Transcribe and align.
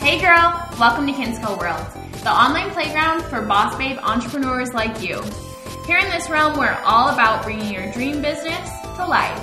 Hey 0.00 0.18
girl, 0.18 0.66
welcome 0.80 1.06
to 1.06 1.12
Kinsco 1.12 1.58
World, 1.58 1.86
the 2.22 2.30
online 2.30 2.70
playground 2.70 3.22
for 3.24 3.42
boss 3.42 3.76
babe 3.76 3.98
entrepreneurs 3.98 4.72
like 4.72 5.02
you. 5.02 5.22
Here 5.86 5.98
in 5.98 6.08
this 6.08 6.30
realm, 6.30 6.58
we're 6.58 6.72
all 6.86 7.10
about 7.10 7.44
bringing 7.44 7.70
your 7.70 7.92
dream 7.92 8.22
business 8.22 8.70
to 8.96 9.06
life. 9.06 9.38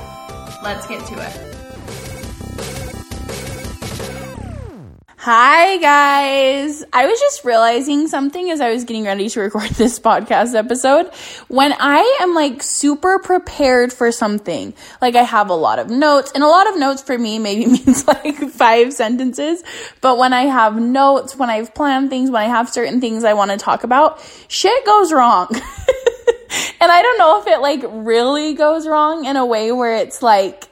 Let's 0.64 0.88
get 0.88 1.06
to 1.10 1.14
it. 1.26 1.57
Hi, 5.30 5.76
guys. 5.80 6.86
I 6.94 7.06
was 7.06 7.20
just 7.20 7.44
realizing 7.44 8.08
something 8.08 8.50
as 8.50 8.62
I 8.62 8.72
was 8.72 8.86
getting 8.86 9.04
ready 9.04 9.28
to 9.28 9.42
record 9.42 9.72
this 9.72 10.00
podcast 10.00 10.56
episode. 10.56 11.08
When 11.50 11.74
I 11.78 12.20
am 12.22 12.34
like 12.34 12.64
super 12.64 13.20
prepared 13.20 13.92
for 13.92 14.10
something, 14.14 14.74
like 15.02 15.16
I 15.16 15.24
have 15.24 15.50
a 15.50 15.54
lot 15.54 15.80
of 15.80 15.90
notes, 15.90 16.32
and 16.34 16.46
a 16.46 16.48
lot 16.48 16.70
of 16.70 16.80
notes 16.80 17.02
for 17.02 17.18
me 17.18 17.40
maybe 17.40 17.66
means 17.74 18.08
like 18.08 18.38
five 18.38 18.94
sentences, 18.94 19.66
but 20.00 20.18
when 20.18 20.32
I 20.32 20.44
have 20.44 20.80
notes, 20.80 21.36
when 21.36 21.50
I've 21.50 21.76
planned 21.76 22.10
things, 22.10 22.32
when 22.32 22.44
I 22.44 22.48
have 22.48 22.70
certain 22.70 23.02
things 23.02 23.26
I 23.26 23.34
want 23.34 23.52
to 23.52 23.58
talk 23.58 23.84
about, 23.84 24.26
shit 24.48 24.86
goes 24.86 25.12
wrong. 25.12 25.50
and 25.52 26.90
I 26.90 27.02
don't 27.02 27.18
know 27.18 27.42
if 27.42 27.48
it 27.48 27.60
like 27.60 27.84
really 27.90 28.54
goes 28.54 28.88
wrong 28.88 29.26
in 29.26 29.36
a 29.36 29.46
way 29.46 29.74
where 29.74 29.98
it's 29.98 30.24
like, 30.24 30.67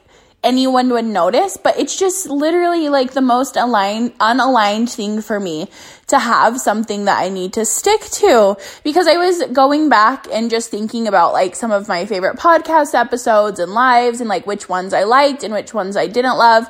anyone 0.46 0.90
would 0.90 1.04
notice, 1.04 1.56
but 1.56 1.76
it's 1.76 1.98
just 1.98 2.26
literally 2.26 2.88
like 2.88 3.12
the 3.12 3.20
most 3.20 3.56
aligned, 3.56 4.16
unaligned 4.18 4.88
thing 4.88 5.20
for 5.20 5.40
me 5.40 5.68
to 6.06 6.18
have 6.20 6.60
something 6.60 7.06
that 7.06 7.18
I 7.18 7.28
need 7.28 7.52
to 7.54 7.64
stick 7.64 8.00
to 8.00 8.56
because 8.84 9.08
I 9.08 9.16
was 9.16 9.42
going 9.52 9.88
back 9.88 10.28
and 10.32 10.48
just 10.48 10.70
thinking 10.70 11.08
about 11.08 11.32
like 11.32 11.56
some 11.56 11.72
of 11.72 11.88
my 11.88 12.06
favorite 12.06 12.36
podcast 12.36 12.94
episodes 12.94 13.58
and 13.58 13.72
lives 13.72 14.20
and 14.20 14.28
like 14.28 14.46
which 14.46 14.68
ones 14.68 14.94
I 14.94 15.02
liked 15.02 15.42
and 15.42 15.52
which 15.52 15.74
ones 15.74 15.96
I 15.96 16.06
didn't 16.06 16.38
love. 16.38 16.68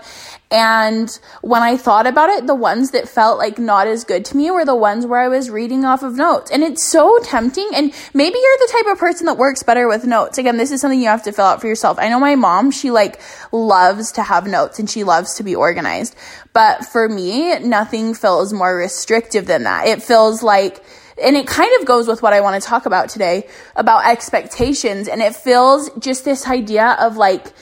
And 0.48 1.10
when 1.42 1.62
I 1.62 1.76
thought 1.76 2.06
about 2.06 2.30
it, 2.30 2.46
the 2.46 2.54
ones 2.54 2.92
that 2.92 3.08
felt 3.08 3.38
like 3.38 3.58
not 3.58 3.88
as 3.88 4.04
good 4.04 4.24
to 4.26 4.36
me 4.36 4.48
were 4.52 4.64
the 4.64 4.76
ones 4.76 5.04
where 5.04 5.20
I 5.20 5.26
was 5.26 5.50
reading 5.50 5.84
off 5.84 6.04
of 6.04 6.14
notes. 6.14 6.52
And 6.52 6.62
it's 6.62 6.84
so 6.84 7.18
tempting. 7.24 7.68
And 7.74 7.92
maybe 8.14 8.38
you're 8.38 8.56
the 8.58 8.72
type 8.72 8.92
of 8.92 8.98
person 8.98 9.26
that 9.26 9.38
works 9.38 9.64
better 9.64 9.88
with 9.88 10.04
notes. 10.04 10.38
Again, 10.38 10.56
this 10.56 10.70
is 10.70 10.80
something 10.80 11.00
you 11.00 11.08
have 11.08 11.24
to 11.24 11.32
fill 11.32 11.46
out 11.46 11.60
for 11.60 11.66
yourself. 11.66 11.98
I 11.98 12.08
know 12.08 12.20
my 12.20 12.36
mom, 12.36 12.70
she 12.70 12.92
like 12.92 13.20
loves 13.50 14.12
to 14.12 14.22
have 14.22 14.46
notes 14.46 14.78
and 14.78 14.88
she 14.88 15.02
loves 15.02 15.34
to 15.34 15.42
be 15.42 15.56
organized. 15.56 16.14
But 16.52 16.84
for 16.84 17.08
me, 17.08 17.58
nothing 17.58 18.14
feels 18.14 18.52
more 18.52 18.76
restrictive 18.76 19.46
than 19.46 19.64
that. 19.64 19.88
It 19.88 20.00
feels 20.00 20.44
like, 20.44 20.80
and 21.20 21.34
it 21.34 21.48
kind 21.48 21.72
of 21.80 21.86
goes 21.88 22.06
with 22.06 22.22
what 22.22 22.32
I 22.32 22.40
want 22.40 22.62
to 22.62 22.68
talk 22.68 22.86
about 22.86 23.08
today 23.08 23.48
about 23.74 24.06
expectations. 24.06 25.08
And 25.08 25.20
it 25.20 25.34
feels 25.34 25.90
just 25.98 26.24
this 26.24 26.46
idea 26.46 26.96
of 27.00 27.16
like, 27.16 27.52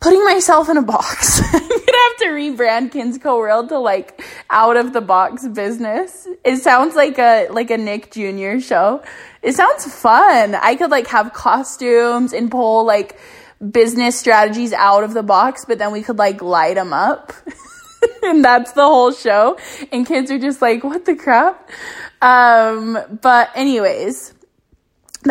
putting 0.00 0.24
myself 0.24 0.68
in 0.68 0.76
a 0.76 0.82
box. 0.82 1.40
I'm 1.52 1.60
gonna 1.60 1.70
have 1.70 2.16
to 2.18 2.26
rebrand 2.26 2.92
Kinsco 2.92 3.38
World 3.38 3.68
to 3.70 3.78
like 3.78 4.22
out 4.50 4.76
of 4.76 4.92
the 4.92 5.00
box 5.00 5.46
business. 5.48 6.26
It 6.44 6.58
sounds 6.58 6.94
like 6.94 7.18
a 7.18 7.48
like 7.50 7.70
a 7.70 7.76
Nick 7.76 8.10
Jr. 8.12 8.60
show. 8.60 9.02
It 9.42 9.54
sounds 9.54 9.92
fun. 9.92 10.54
I 10.54 10.76
could 10.76 10.90
like 10.90 11.06
have 11.08 11.32
costumes 11.32 12.32
and 12.32 12.50
pull 12.50 12.84
like 12.84 13.18
business 13.70 14.18
strategies 14.18 14.72
out 14.72 15.04
of 15.04 15.14
the 15.14 15.22
box, 15.22 15.64
but 15.64 15.78
then 15.78 15.92
we 15.92 16.02
could 16.02 16.18
like 16.18 16.42
light 16.42 16.74
them 16.74 16.92
up. 16.92 17.32
and 18.22 18.44
that's 18.44 18.72
the 18.72 18.82
whole 18.82 19.12
show. 19.12 19.58
And 19.92 20.06
kids 20.06 20.30
are 20.30 20.38
just 20.38 20.60
like, 20.60 20.84
what 20.84 21.04
the 21.04 21.16
crap? 21.16 21.70
Um, 22.20 22.98
but 23.22 23.50
anyways, 23.54 24.34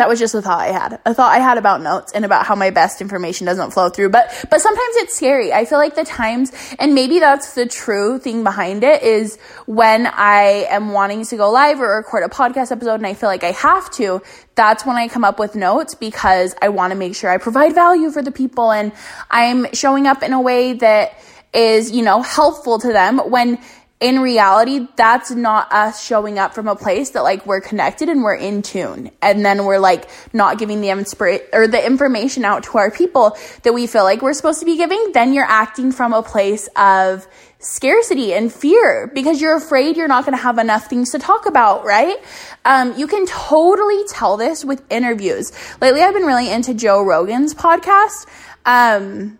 that 0.00 0.08
was 0.08 0.18
just 0.18 0.34
a 0.34 0.42
thought 0.42 0.60
I 0.60 0.72
had. 0.72 1.00
A 1.04 1.14
thought 1.14 1.32
I 1.32 1.38
had 1.38 1.58
about 1.58 1.80
notes 1.82 2.12
and 2.12 2.24
about 2.24 2.46
how 2.46 2.54
my 2.54 2.70
best 2.70 3.00
information 3.00 3.46
doesn't 3.46 3.72
flow 3.72 3.88
through. 3.88 4.10
But 4.10 4.28
but 4.50 4.60
sometimes 4.60 4.96
it's 4.96 5.16
scary. 5.16 5.52
I 5.52 5.64
feel 5.64 5.78
like 5.78 5.94
the 5.94 6.04
times 6.04 6.52
and 6.78 6.94
maybe 6.94 7.18
that's 7.18 7.54
the 7.54 7.66
true 7.66 8.18
thing 8.18 8.44
behind 8.44 8.84
it 8.84 9.02
is 9.02 9.38
when 9.66 10.06
I 10.06 10.66
am 10.68 10.92
wanting 10.92 11.24
to 11.26 11.36
go 11.36 11.50
live 11.50 11.80
or 11.80 11.96
record 11.96 12.22
a 12.24 12.28
podcast 12.28 12.72
episode 12.72 12.94
and 12.94 13.06
I 13.06 13.14
feel 13.14 13.28
like 13.28 13.44
I 13.44 13.52
have 13.52 13.90
to, 13.92 14.22
that's 14.54 14.84
when 14.86 14.96
I 14.96 15.08
come 15.08 15.24
up 15.24 15.38
with 15.38 15.54
notes 15.54 15.94
because 15.94 16.54
I 16.60 16.68
want 16.68 16.92
to 16.92 16.98
make 16.98 17.14
sure 17.14 17.30
I 17.30 17.38
provide 17.38 17.74
value 17.74 18.10
for 18.10 18.22
the 18.22 18.32
people 18.32 18.72
and 18.72 18.92
I'm 19.30 19.72
showing 19.72 20.06
up 20.06 20.22
in 20.22 20.32
a 20.32 20.40
way 20.40 20.74
that 20.74 21.18
is, 21.52 21.90
you 21.90 22.02
know, 22.02 22.22
helpful 22.22 22.78
to 22.78 22.92
them 22.92 23.18
when 23.18 23.58
in 23.98 24.20
reality, 24.20 24.86
that's 24.96 25.30
not 25.30 25.72
us 25.72 26.04
showing 26.04 26.38
up 26.38 26.54
from 26.54 26.68
a 26.68 26.76
place 26.76 27.10
that 27.10 27.22
like 27.22 27.46
we're 27.46 27.62
connected 27.62 28.10
and 28.10 28.22
we're 28.22 28.34
in 28.34 28.60
tune. 28.60 29.10
And 29.22 29.44
then 29.44 29.64
we're 29.64 29.78
like 29.78 30.10
not 30.34 30.58
giving 30.58 30.82
the 30.82 30.88
inspira- 30.88 31.42
or 31.54 31.66
the 31.66 31.84
information 31.84 32.44
out 32.44 32.64
to 32.64 32.78
our 32.78 32.90
people 32.90 33.38
that 33.62 33.72
we 33.72 33.86
feel 33.86 34.04
like 34.04 34.20
we're 34.20 34.34
supposed 34.34 34.60
to 34.60 34.66
be 34.66 34.76
giving. 34.76 35.12
Then 35.12 35.32
you're 35.32 35.46
acting 35.46 35.92
from 35.92 36.12
a 36.12 36.22
place 36.22 36.68
of 36.76 37.26
scarcity 37.58 38.34
and 38.34 38.52
fear 38.52 39.10
because 39.14 39.40
you're 39.40 39.56
afraid 39.56 39.96
you're 39.96 40.08
not 40.08 40.26
going 40.26 40.36
to 40.36 40.42
have 40.42 40.58
enough 40.58 40.88
things 40.88 41.12
to 41.12 41.18
talk 41.18 41.46
about, 41.46 41.86
right? 41.86 42.18
Um, 42.66 42.98
you 42.98 43.06
can 43.06 43.24
totally 43.24 44.04
tell 44.08 44.36
this 44.36 44.62
with 44.62 44.84
interviews. 44.90 45.52
Lately, 45.80 46.02
I've 46.02 46.12
been 46.12 46.26
really 46.26 46.50
into 46.50 46.74
Joe 46.74 47.02
Rogan's 47.02 47.54
podcast. 47.54 48.26
Um, 48.66 49.38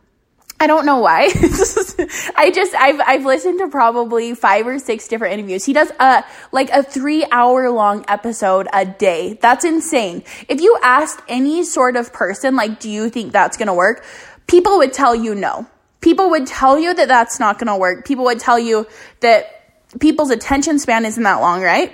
I 0.58 0.66
don't 0.66 0.86
know 0.86 0.98
why. 0.98 1.24
I 2.36 2.50
just 2.54 2.74
I've 2.74 3.00
I've 3.00 3.24
listened 3.26 3.58
to 3.58 3.68
probably 3.68 4.34
five 4.34 4.66
or 4.66 4.78
six 4.78 5.06
different 5.06 5.34
interviews. 5.34 5.64
He 5.64 5.74
does 5.74 5.90
a 6.00 6.24
like 6.50 6.70
a 6.70 6.82
3 6.82 7.26
hour 7.30 7.70
long 7.70 8.04
episode 8.08 8.66
a 8.72 8.86
day. 8.86 9.38
That's 9.40 9.64
insane. 9.64 10.24
If 10.48 10.62
you 10.62 10.78
asked 10.82 11.20
any 11.28 11.62
sort 11.62 11.96
of 11.96 12.12
person 12.12 12.56
like 12.56 12.80
do 12.80 12.88
you 12.88 13.10
think 13.10 13.32
that's 13.32 13.58
going 13.58 13.68
to 13.68 13.74
work? 13.74 14.04
People 14.46 14.78
would 14.78 14.94
tell 14.94 15.14
you 15.14 15.34
no. 15.34 15.66
People 16.00 16.30
would 16.30 16.46
tell 16.46 16.78
you 16.78 16.94
that 16.94 17.08
that's 17.08 17.38
not 17.38 17.58
going 17.58 17.66
to 17.66 17.76
work. 17.76 18.06
People 18.06 18.24
would 18.26 18.40
tell 18.40 18.58
you 18.58 18.86
that 19.20 19.46
people's 20.00 20.30
attention 20.30 20.78
span 20.78 21.04
isn't 21.04 21.22
that 21.22 21.40
long, 21.40 21.62
right? 21.62 21.92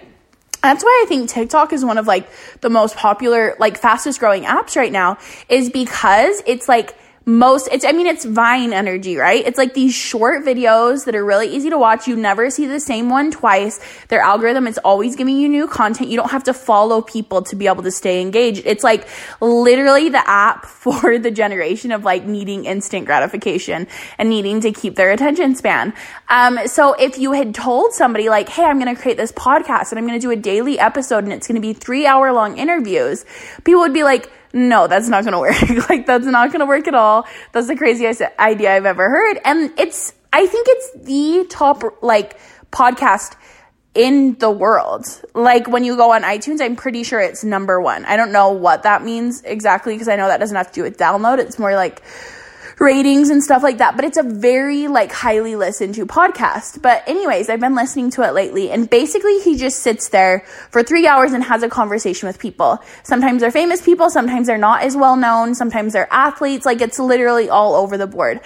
That's 0.63 0.85
why 0.85 1.03
I 1.05 1.09
think 1.09 1.29
TikTok 1.29 1.73
is 1.73 1.85
one 1.85 1.99
of 1.99 2.07
like 2.07 2.29
the 2.61 2.71
most 2.71 2.95
popular, 2.97 3.57
like 3.59 3.79
fastest 3.79 4.21
growing 4.21 4.45
apps 4.45 4.77
right 4.77 4.93
now 4.93 5.19
is 5.49 5.71
because 5.71 6.43
it's 6.47 6.69
like 6.69 6.97
most 7.25 7.69
it's 7.73 7.85
i 7.85 7.93
mean 7.93 8.07
it's 8.07 8.25
vine 8.25 8.73
energy 8.73 9.13
right? 9.17 9.47
It's 9.47 9.59
like 9.59 9.75
these 9.75 9.95
short 9.95 10.45
videos 10.45 11.05
that 11.05 11.15
are 11.15 11.25
really 11.25 11.49
easy 11.49 11.71
to 11.71 11.79
watch. 11.79 12.09
You 12.09 12.17
never 12.17 12.51
see 12.51 12.67
the 12.67 12.81
same 12.81 13.09
one 13.09 13.31
twice. 13.31 13.81
Their 14.09 14.21
algorithm 14.21 14.67
is 14.67 14.79
always 14.79 15.17
giving 15.17 15.39
you 15.39 15.49
new 15.49 15.67
content. 15.69 16.11
You 16.11 16.17
don't 16.17 16.31
have 16.31 16.45
to 16.45 16.55
follow 16.55 17.01
people 17.01 17.43
to 17.43 17.57
be 17.57 17.67
able 17.67 17.83
to 17.85 17.91
stay 17.91 18.21
engaged. 18.21 18.63
It's 18.65 18.85
like 18.85 19.09
literally 19.41 20.09
the 20.09 20.29
app 20.29 20.67
for 20.83 21.19
the 21.19 21.31
generation 21.31 21.93
of 21.93 22.05
like 22.05 22.25
needing 22.25 22.65
instant 22.65 23.07
gratification 23.07 23.87
and 24.19 24.29
needing 24.29 24.61
to 24.63 24.73
keep 24.73 24.97
their 24.97 25.13
attention 25.13 25.55
span. 25.55 25.95
Um, 26.29 26.59
so 26.67 26.95
if 26.95 27.19
you 27.19 27.33
had 27.33 27.55
told 27.55 27.93
somebody 27.93 28.29
like 28.29 28.49
hey 28.49 28.65
i'm 28.65 28.81
going 28.81 28.95
to 28.95 29.01
create 29.01 29.17
this 29.17 29.33
podcast 29.33 29.91
and 29.91 29.99
i'm 29.99 30.07
going 30.07 30.19
to 30.19 30.25
do 30.25 30.31
a 30.31 30.37
daily 30.37 30.79
episode 30.79 31.25
and 31.25 31.33
it's 31.33 31.47
going 31.47 31.55
to 31.55 31.61
be 31.61 31.73
three 31.73 32.07
hour 32.07 32.33
long 32.33 32.59
interviews 32.59 33.25
people 33.65 33.81
would 33.81 33.93
be 33.93 34.03
like 34.03 34.31
no, 34.53 34.87
that's 34.87 35.09
not 35.09 35.25
going 35.25 35.33
to 35.33 35.39
work. 35.39 35.89
like, 35.89 36.07
that's 36.07 36.27
not 36.27 36.49
going 36.49 36.61
to 36.61 36.67
work 36.67 36.87
at 36.87 36.95
all. 36.95 37.27
That's 37.53 37.69
the 37.69 37.77
craziest 37.77 38.23
idea 38.39 38.75
I've 38.75 38.87
ever 38.87 39.09
heard. 39.09 39.39
And 39.45 39.73
it's, 39.79 40.13
I 40.33 40.47
think 40.47 40.67
it's 40.71 41.05
the 41.05 41.47
top, 41.49 42.03
like, 42.03 42.39
podcast 42.71 43.37
in 43.95 44.37
the 44.39 44.51
world. 44.51 45.07
Like, 45.35 45.69
when 45.69 45.85
you 45.85 45.97
go 45.97 46.13
on 46.13 46.23
iTunes, 46.23 46.61
I'm 46.61 46.77
pretty 46.77 47.03
sure 47.03 47.21
it's 47.21 47.45
number 47.45 47.81
one. 47.81 48.05
I 48.05 48.17
don't 48.17 48.33
know 48.33 48.51
what 48.51 48.83
that 48.85 49.03
means 49.03 49.43
exactly 49.43 49.95
because 49.95 50.09
I 50.09 50.17
know 50.17 50.29
that 50.29 50.41
doesn't 50.41 50.57
have 50.57 50.69
to 50.69 50.75
do 50.75 50.83
with 50.83 50.99
download. 50.99 51.39
It's 51.39 51.59
more 51.59 51.75
like, 51.75 52.03
ratings 52.79 53.31
and 53.31 53.43
stuff 53.43 53.63
like 53.63 53.79
that. 53.79 53.97
But 53.97 54.05
it's 54.05 54.17
a 54.17 54.23
very 54.23 54.89
like 54.89 55.13
highly 55.13 55.57
listened 55.57 55.95
to 55.97 56.07
podcast. 56.07 56.83
But 56.83 57.03
anyways, 57.07 57.49
I've 57.49 57.61
been 57.61 57.75
listening 57.75 58.11
to 58.13 58.23
it 58.23 58.33
lately 58.33 58.71
and 58.71 58.89
basically 58.89 59.41
he 59.41 59.57
just 59.57 59.81
sits 59.81 60.09
there 60.09 60.45
for 60.71 60.83
three 60.83 61.07
hours 61.07 61.33
and 61.33 61.43
has 61.45 61.63
a 61.63 61.69
conversation 61.69 62.27
with 62.27 62.39
people. 62.39 62.83
Sometimes 63.03 63.41
they're 63.41 63.51
famous 63.51 63.83
people, 63.83 64.11
sometimes 64.11 64.47
they're 64.47 64.59
not 64.59 64.83
as 64.83 64.97
well 64.97 65.17
known, 65.17 65.55
sometimes 65.55 65.93
they're 65.93 66.13
athletes. 66.13 66.67
Like 66.67 66.81
it's 66.81 66.99
literally 66.99 67.49
all 67.49 67.75
over 67.75 67.97
the 67.97 68.07
board. 68.07 68.41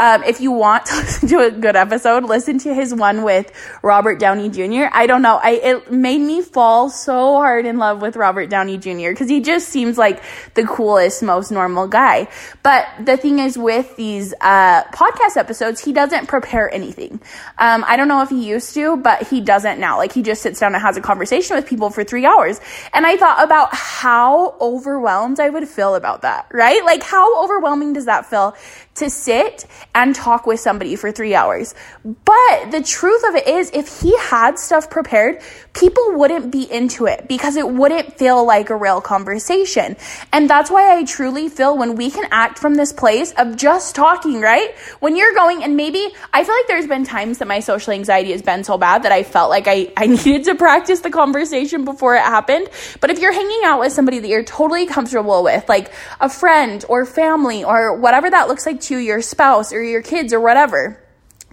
Um, 0.00 0.24
if 0.24 0.40
you 0.40 0.50
want 0.50 0.86
to 0.86 0.96
listen 0.96 1.28
to 1.28 1.40
a 1.40 1.50
good 1.50 1.76
episode, 1.76 2.24
listen 2.24 2.58
to 2.60 2.74
his 2.74 2.94
one 2.94 3.22
with 3.22 3.52
Robert 3.82 4.18
Downey 4.18 4.48
Jr. 4.48 4.88
I 4.90 5.06
don't 5.06 5.20
know. 5.20 5.36
I, 5.36 5.50
it 5.50 5.92
made 5.92 6.22
me 6.22 6.40
fall 6.40 6.88
so 6.88 7.34
hard 7.34 7.66
in 7.66 7.76
love 7.76 8.00
with 8.00 8.16
Robert 8.16 8.48
Downey 8.48 8.78
Jr. 8.78 9.10
because 9.10 9.28
he 9.28 9.42
just 9.42 9.68
seems 9.68 9.98
like 9.98 10.22
the 10.54 10.64
coolest, 10.64 11.22
most 11.22 11.50
normal 11.50 11.86
guy. 11.86 12.28
But 12.62 12.86
the 13.04 13.18
thing 13.18 13.40
is 13.40 13.58
with 13.58 13.94
these, 13.96 14.32
uh, 14.40 14.84
podcast 14.84 15.36
episodes, 15.36 15.84
he 15.84 15.92
doesn't 15.92 16.28
prepare 16.28 16.72
anything. 16.72 17.20
Um, 17.58 17.84
I 17.86 17.98
don't 17.98 18.08
know 18.08 18.22
if 18.22 18.30
he 18.30 18.48
used 18.48 18.72
to, 18.74 18.96
but 18.96 19.28
he 19.28 19.42
doesn't 19.42 19.78
now. 19.78 19.98
Like 19.98 20.12
he 20.12 20.22
just 20.22 20.40
sits 20.40 20.60
down 20.60 20.74
and 20.74 20.80
has 20.82 20.96
a 20.96 21.02
conversation 21.02 21.56
with 21.56 21.66
people 21.66 21.90
for 21.90 22.04
three 22.04 22.24
hours. 22.24 22.58
And 22.94 23.06
I 23.06 23.18
thought 23.18 23.44
about 23.44 23.74
how 23.74 24.56
overwhelmed 24.62 25.40
I 25.40 25.50
would 25.50 25.68
feel 25.68 25.94
about 25.94 26.22
that, 26.22 26.46
right? 26.52 26.82
Like 26.86 27.02
how 27.02 27.44
overwhelming 27.44 27.92
does 27.92 28.06
that 28.06 28.24
feel 28.24 28.56
to 28.94 29.10
sit 29.10 29.66
and 29.94 30.14
talk 30.14 30.46
with 30.46 30.60
somebody 30.60 30.96
for 30.96 31.10
three 31.10 31.34
hours. 31.34 31.74
But 32.04 32.70
the 32.70 32.82
truth 32.82 33.22
of 33.28 33.34
it 33.34 33.46
is, 33.46 33.70
if 33.72 34.00
he 34.00 34.16
had 34.18 34.58
stuff 34.58 34.90
prepared, 34.90 35.42
people 35.72 36.12
wouldn't 36.12 36.50
be 36.50 36.70
into 36.70 37.06
it 37.06 37.26
because 37.28 37.56
it 37.56 37.68
wouldn't 37.68 38.16
feel 38.16 38.44
like 38.44 38.70
a 38.70 38.76
real 38.76 39.00
conversation. 39.00 39.96
And 40.32 40.48
that's 40.48 40.70
why 40.70 40.96
I 40.96 41.04
truly 41.04 41.48
feel 41.48 41.76
when 41.76 41.96
we 41.96 42.10
can 42.10 42.28
act 42.30 42.58
from 42.58 42.74
this 42.74 42.92
place 42.92 43.32
of 43.36 43.56
just 43.56 43.94
talking, 43.94 44.40
right? 44.40 44.76
When 45.00 45.16
you're 45.16 45.34
going, 45.34 45.64
and 45.64 45.76
maybe 45.76 46.08
I 46.32 46.44
feel 46.44 46.54
like 46.54 46.66
there's 46.68 46.86
been 46.86 47.04
times 47.04 47.38
that 47.38 47.48
my 47.48 47.60
social 47.60 47.92
anxiety 47.92 48.32
has 48.32 48.42
been 48.42 48.64
so 48.64 48.78
bad 48.78 49.02
that 49.02 49.12
I 49.12 49.22
felt 49.22 49.50
like 49.50 49.66
I, 49.66 49.92
I 49.96 50.06
needed 50.24 50.44
to 50.44 50.54
practice 50.54 51.00
the 51.00 51.10
conversation 51.10 51.84
before 51.84 52.14
it 52.16 52.22
happened. 52.22 52.68
But 53.00 53.10
if 53.10 53.18
you're 53.18 53.32
hanging 53.32 53.62
out 53.64 53.80
with 53.80 53.92
somebody 53.92 54.20
that 54.20 54.28
you're 54.28 54.44
totally 54.44 54.86
comfortable 54.86 55.42
with, 55.42 55.68
like 55.68 55.92
a 56.20 56.28
friend 56.28 56.84
or 56.88 57.04
family 57.06 57.64
or 57.64 57.96
whatever 57.96 58.30
that 58.30 58.48
looks 58.48 58.66
like 58.66 58.80
to 58.82 58.94
you, 58.94 59.00
your 59.00 59.22
spouse 59.22 59.72
or 59.72 59.79
your 59.82 60.02
kids 60.02 60.32
or 60.32 60.40
whatever, 60.40 61.00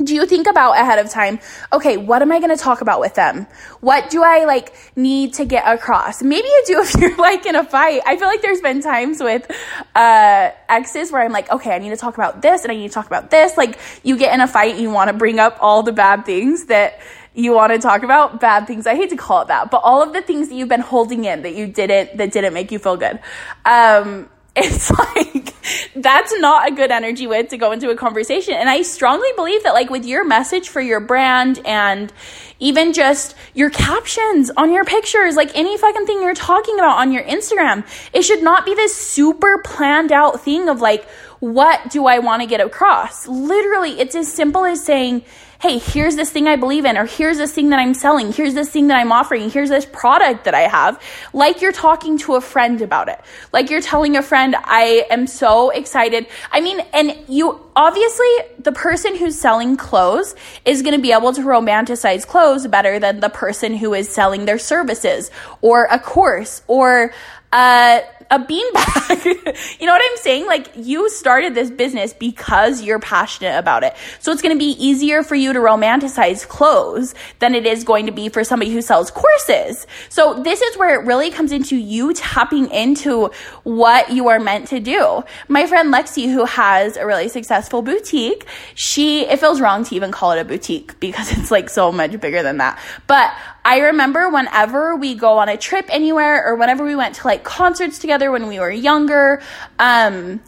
do 0.03 0.13
you 0.13 0.27
think 0.27 0.47
about 0.47 0.74
ahead 0.74 1.00
of 1.00 1.09
time 1.09 1.39
okay 1.74 1.97
what 1.97 2.21
am 2.21 2.31
i 2.31 2.39
going 2.39 2.56
to 2.56 2.62
talk 2.62 2.81
about 2.81 3.00
with 3.00 3.15
them? 3.15 3.47
What 3.81 4.09
do 4.09 4.24
i 4.24 4.45
like 4.45 4.74
need 4.95 5.33
to 5.35 5.45
get 5.45 5.68
across? 5.68 6.21
Maybe 6.21 6.47
you 6.47 6.63
do 6.68 6.81
if 6.83 6.95
you're 6.95 7.18
like 7.18 7.45
in 7.45 7.56
a 7.56 7.63
fight. 7.63 8.01
I 8.06 8.18
feel 8.18 8.27
like 8.27 8.41
there's 8.41 8.62
been 8.62 8.81
times 8.81 9.21
with 9.21 9.50
uh 9.95 10.51
exes 10.69 11.12
where 11.12 11.24
i'm 11.24 11.31
like 11.31 11.50
okay 11.50 11.71
i 11.71 11.79
need 11.79 11.89
to 11.89 11.97
talk 11.97 12.15
about 12.15 12.41
this 12.41 12.63
and 12.63 12.71
i 12.71 12.75
need 12.75 12.88
to 12.88 12.94
talk 12.94 13.07
about 13.07 13.31
this. 13.31 13.57
Like 13.57 13.79
you 14.03 14.18
get 14.18 14.33
in 14.33 14.41
a 14.41 14.47
fight 14.47 14.77
you 14.77 14.91
want 14.91 15.09
to 15.09 15.18
bring 15.18 15.39
up 15.39 15.57
all 15.62 15.83
the 15.83 15.94
bad 15.94 16.25
things 16.25 16.65
that 16.65 17.00
you 17.33 17.53
want 17.53 17.71
to 17.71 17.79
talk 17.79 18.03
about. 18.03 18.39
Bad 18.39 18.68
things 18.68 18.85
i 18.85 18.95
hate 18.95 19.09
to 19.09 19.18
call 19.18 19.41
it 19.41 19.47
that 19.47 19.71
but 19.71 19.81
all 19.83 20.03
of 20.03 20.13
the 20.13 20.21
things 20.21 20.50
that 20.50 20.56
you've 20.56 20.69
been 20.69 20.81
holding 20.81 21.25
in 21.25 21.41
that 21.41 21.56
you 21.56 21.65
didn't 21.65 22.18
that 22.18 22.31
didn't 22.31 22.53
make 22.53 22.71
you 22.71 22.77
feel 22.77 22.97
good. 22.97 23.19
Um 23.65 24.29
it's 24.57 24.92
like 25.15 25.54
that's 25.95 26.33
not 26.39 26.71
a 26.71 26.75
good 26.75 26.92
energy 26.92 27.27
with 27.27 27.50
to 27.50 27.57
go 27.57 27.71
into 27.71 27.89
a 27.89 27.95
conversation. 27.95 28.54
And 28.54 28.69
i 28.69 28.81
strongly 28.81 29.30
believe 29.36 29.63
that 29.63 29.74
like 29.74 29.89
with 29.89 30.06
your 30.06 30.25
message 30.25 30.69
for 30.69 30.81
your 30.81 31.00
brand 31.00 31.59
and 31.65 32.12
even 32.59 32.94
just 32.94 33.36
your 33.54 33.69
captions 33.69 34.50
on 34.57 34.71
your 34.71 34.83
pictures 34.83 35.36
like 35.36 35.56
any 35.56 35.77
fucking 35.77 36.06
thing 36.06 36.21
you're 36.21 36.33
talking 36.33 36.75
about 36.75 36.98
on 36.98 37.12
your 37.12 37.24
instagram 37.24 37.86
it 38.13 38.24
should 38.24 38.42
not 38.42 38.65
be 38.65 38.74
this 38.74 38.95
super 38.95 39.59
planned 39.59 40.12
out 40.12 40.42
thing 40.42 40.68
of 40.68 40.81
like 40.81 41.07
what 41.39 41.92
do 41.92 42.07
i 42.07 42.19
want 42.19 42.42
to 42.42 42.48
get 42.48 42.62
across? 42.62 43.27
Literally 43.27 44.00
it's 44.00 44.15
as 44.15 44.31
simple 44.31 44.65
as 44.65 44.83
saying 44.83 45.24
hey, 45.59 45.80
here's 45.80 46.15
this 46.15 46.30
thing 46.30 46.48
I 46.48 46.56
believe 46.56 46.86
in, 46.86 46.98
or 46.98 47.06
here's 47.06 47.38
this 47.38 47.51
thing 47.51 47.69
that 47.69 47.80
I'm 47.80 47.94
selling, 47.94 48.31
here's 48.31 48.54
this 48.54 48.69
thing 48.69 48.88
that 48.88 48.98
I'm 48.98 49.12
offering, 49.12 49.50
here's 49.50 49.69
this 49.69 49.86
product 49.86 50.45
that 50.45 50.54
I 50.54 50.62
have, 50.62 51.01
like 51.33 51.62
you're 51.62 51.71
talking 51.71 52.18
to 52.19 52.36
a 52.36 52.42
friend 52.42 52.81
about 52.81 53.09
it. 53.09 53.19
Like 53.51 53.69
you're 53.69 53.81
telling 53.81 54.15
a 54.15 54.21
friend, 54.21 54.56
I 54.63 55.06
am 55.09 55.25
so 55.25 55.71
excited. 55.71 56.27
I 56.51 56.62
mean, 56.62 56.80
and 56.94 57.18
you 57.27 57.59
obviously, 57.75 58.30
the 58.59 58.71
person 58.71 59.15
who's 59.15 59.38
selling 59.38 59.77
clothes 59.77 60.36
is 60.65 60.81
going 60.81 60.95
to 60.95 61.01
be 61.01 61.12
able 61.12 61.33
to 61.33 61.42
romanticize 61.42 62.25
clothes 62.25 62.68
better 62.68 63.00
than 63.00 63.19
the 63.19 63.30
person 63.30 63.75
who 63.75 63.94
is 63.94 64.10
selling 64.10 64.45
their 64.45 64.60
services 64.60 65.31
or 65.62 65.86
a 65.86 66.00
course 66.00 66.62
or, 66.68 67.13
uh, 67.51 68.01
a 68.29 68.39
beanbag. 68.39 69.57
you 69.79 69.85
know 69.85 69.94
what 69.94 70.01
I'm 70.03 70.18
saying? 70.18 70.45
Like 70.45 70.69
you 70.75 71.09
started 71.09 71.56
this 71.56 71.69
business 71.71 72.13
because 72.13 72.81
you're 72.81 73.00
passionate 73.00 73.57
about 73.57 73.83
it. 73.83 73.95
So 74.19 74.31
it's 74.31 74.41
going 74.41 74.56
to 74.56 74.59
be 74.59 74.71
easier 74.71 75.24
for 75.24 75.35
you 75.35 75.53
to 75.53 75.59
romanticize 75.59 76.47
clothes 76.47 77.15
than 77.39 77.56
it 77.56 77.65
is 77.65 77.83
going 77.83 78.06
to 78.06 78.12
be 78.12 78.29
for 78.29 78.44
somebody 78.44 78.71
who 78.71 78.81
sells 78.81 79.12
courses. 79.12 79.88
So 80.09 80.41
this 80.44 80.62
is 80.62 80.77
where 80.77 81.00
it 81.00 81.06
really 81.06 81.31
comes 81.31 81.51
into 81.51 81.75
you 81.75 82.13
tapping 82.13 82.69
into 82.71 83.31
what 83.63 84.12
you 84.12 84.27
are 84.27 84.39
meant 84.39 84.68
to 84.69 84.79
do. 84.79 85.24
My 85.47 85.65
friend 85.65 85.94
Lexi, 85.94 86.31
who 86.31 86.45
has 86.45 86.97
a 86.97 87.06
really 87.06 87.29
successful 87.29 87.81
boutique, 87.81 88.45
she, 88.75 89.25
it 89.25 89.39
feels 89.39 89.62
wrong 89.62 89.83
to 89.85 89.95
even 89.95 90.12
call 90.12 90.31
it 90.31 90.39
a 90.39 90.45
boutique 90.45 91.00
because 91.00 91.31
it's 91.38 91.51
like 91.51 91.69
so 91.69 91.91
much 91.91 92.19
bigger 92.19 92.44
than 92.44 92.57
that. 92.57 92.79
But 93.07 93.31
I 93.67 93.79
remember 93.79 94.29
whenever 94.29 94.95
we 94.95 95.13
go 95.13 95.39
on 95.39 95.49
a 95.49 95.57
trip 95.57 95.87
anywhere 95.89 96.47
or 96.47 96.55
whenever 96.55 96.85
we 96.85 96.95
went 96.95 97.15
to 97.15 97.27
like 97.27 97.43
concerts 97.43 97.99
together 97.99 98.31
when 98.31 98.47
we 98.47 98.61
were 98.61 98.71
younger, 98.71 99.41
um, 99.77 100.39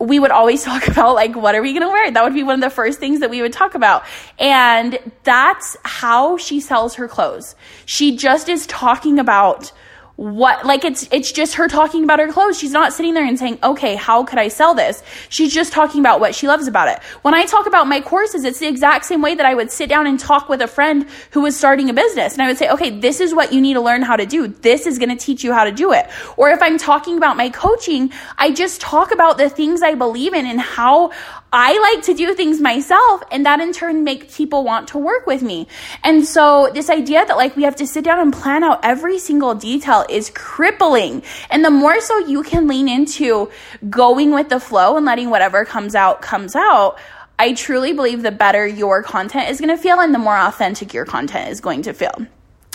we 0.00 0.18
would 0.18 0.32
always 0.32 0.64
talk 0.70 0.88
about 0.88 1.14
like 1.14 1.36
what 1.36 1.54
are 1.54 1.62
we 1.62 1.72
going 1.72 1.82
to 1.82 1.88
wear? 1.88 2.10
That 2.10 2.24
would 2.24 2.34
be 2.34 2.42
one 2.42 2.56
of 2.56 2.60
the 2.60 2.74
first 2.74 2.98
things 2.98 3.20
that 3.20 3.30
we 3.30 3.40
would 3.40 3.52
talk 3.52 3.76
about. 3.76 4.02
And 4.40 4.98
that's 5.22 5.76
how 5.84 6.38
she 6.38 6.58
sells 6.58 6.96
her 6.96 7.06
clothes. 7.06 7.54
She 7.84 8.16
just 8.16 8.48
is 8.48 8.66
talking 8.66 9.20
about 9.20 9.70
what 10.16 10.64
like 10.64 10.84
it's 10.84 11.06
it's 11.12 11.30
just 11.30 11.54
her 11.54 11.68
talking 11.68 12.02
about 12.02 12.18
her 12.18 12.32
clothes. 12.32 12.58
She's 12.58 12.72
not 12.72 12.94
sitting 12.94 13.12
there 13.12 13.24
and 13.24 13.38
saying 13.38 13.58
okay 13.62 13.96
how 13.96 14.24
could 14.24 14.38
i 14.38 14.48
sell 14.48 14.74
this? 14.74 15.02
She's 15.28 15.52
just 15.52 15.72
talking 15.72 16.00
about 16.00 16.20
what 16.20 16.34
she 16.34 16.48
loves 16.48 16.66
about 16.66 16.88
it. 16.88 17.02
When 17.20 17.34
i 17.34 17.44
talk 17.44 17.66
about 17.66 17.86
my 17.86 18.00
courses 18.00 18.44
it's 18.44 18.58
the 18.58 18.66
exact 18.66 19.04
same 19.04 19.20
way 19.20 19.34
that 19.34 19.44
i 19.44 19.54
would 19.54 19.70
sit 19.70 19.90
down 19.90 20.06
and 20.06 20.18
talk 20.18 20.48
with 20.48 20.62
a 20.62 20.66
friend 20.66 21.06
who 21.32 21.42
was 21.42 21.56
starting 21.56 21.90
a 21.90 21.92
business. 21.92 22.32
And 22.32 22.42
i 22.42 22.46
would 22.48 22.56
say 22.56 22.70
okay 22.70 22.98
this 22.98 23.20
is 23.20 23.34
what 23.34 23.52
you 23.52 23.60
need 23.60 23.74
to 23.74 23.82
learn 23.82 24.02
how 24.02 24.16
to 24.16 24.24
do. 24.24 24.48
This 24.48 24.86
is 24.86 24.98
going 24.98 25.10
to 25.10 25.22
teach 25.22 25.44
you 25.44 25.52
how 25.52 25.64
to 25.64 25.72
do 25.72 25.92
it. 25.92 26.08
Or 26.38 26.48
if 26.50 26.62
i'm 26.62 26.78
talking 26.78 27.18
about 27.18 27.36
my 27.36 27.50
coaching 27.50 28.10
i 28.38 28.50
just 28.50 28.80
talk 28.80 29.12
about 29.12 29.36
the 29.36 29.50
things 29.50 29.82
i 29.82 29.94
believe 29.94 30.32
in 30.32 30.46
and 30.46 30.60
how 30.60 31.10
I 31.58 31.78
like 31.78 32.04
to 32.04 32.12
do 32.12 32.34
things 32.34 32.60
myself 32.60 33.22
and 33.30 33.46
that 33.46 33.60
in 33.60 33.72
turn 33.72 34.04
makes 34.04 34.36
people 34.36 34.62
want 34.62 34.88
to 34.88 34.98
work 34.98 35.26
with 35.26 35.40
me. 35.40 35.68
And 36.04 36.22
so 36.22 36.70
this 36.74 36.90
idea 36.90 37.24
that 37.24 37.38
like 37.38 37.56
we 37.56 37.62
have 37.62 37.76
to 37.76 37.86
sit 37.86 38.04
down 38.04 38.18
and 38.18 38.30
plan 38.30 38.62
out 38.62 38.80
every 38.82 39.18
single 39.18 39.54
detail 39.54 40.04
is 40.10 40.30
crippling. 40.34 41.22
And 41.48 41.64
the 41.64 41.70
more 41.70 41.98
so 42.02 42.18
you 42.18 42.42
can 42.42 42.68
lean 42.68 42.90
into 42.90 43.50
going 43.88 44.32
with 44.32 44.50
the 44.50 44.60
flow 44.60 44.98
and 44.98 45.06
letting 45.06 45.30
whatever 45.30 45.64
comes 45.64 45.94
out 45.94 46.20
comes 46.20 46.54
out, 46.54 46.98
I 47.38 47.54
truly 47.54 47.94
believe 47.94 48.20
the 48.20 48.32
better 48.32 48.66
your 48.66 49.02
content 49.02 49.48
is 49.48 49.58
going 49.58 49.74
to 49.74 49.82
feel 49.82 49.98
and 49.98 50.14
the 50.14 50.18
more 50.18 50.36
authentic 50.36 50.92
your 50.92 51.06
content 51.06 51.48
is 51.48 51.62
going 51.62 51.80
to 51.82 51.94
feel. 51.94 52.26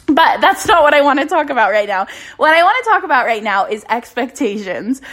But 0.07 0.41
that's 0.41 0.65
not 0.65 0.81
what 0.81 0.95
I 0.95 1.01
want 1.01 1.19
to 1.19 1.27
talk 1.27 1.51
about 1.51 1.69
right 1.69 1.87
now. 1.87 2.07
What 2.37 2.55
I 2.55 2.63
want 2.63 2.83
to 2.83 2.89
talk 2.89 3.03
about 3.03 3.27
right 3.27 3.43
now 3.43 3.67
is 3.67 3.85
expectations. 3.89 5.03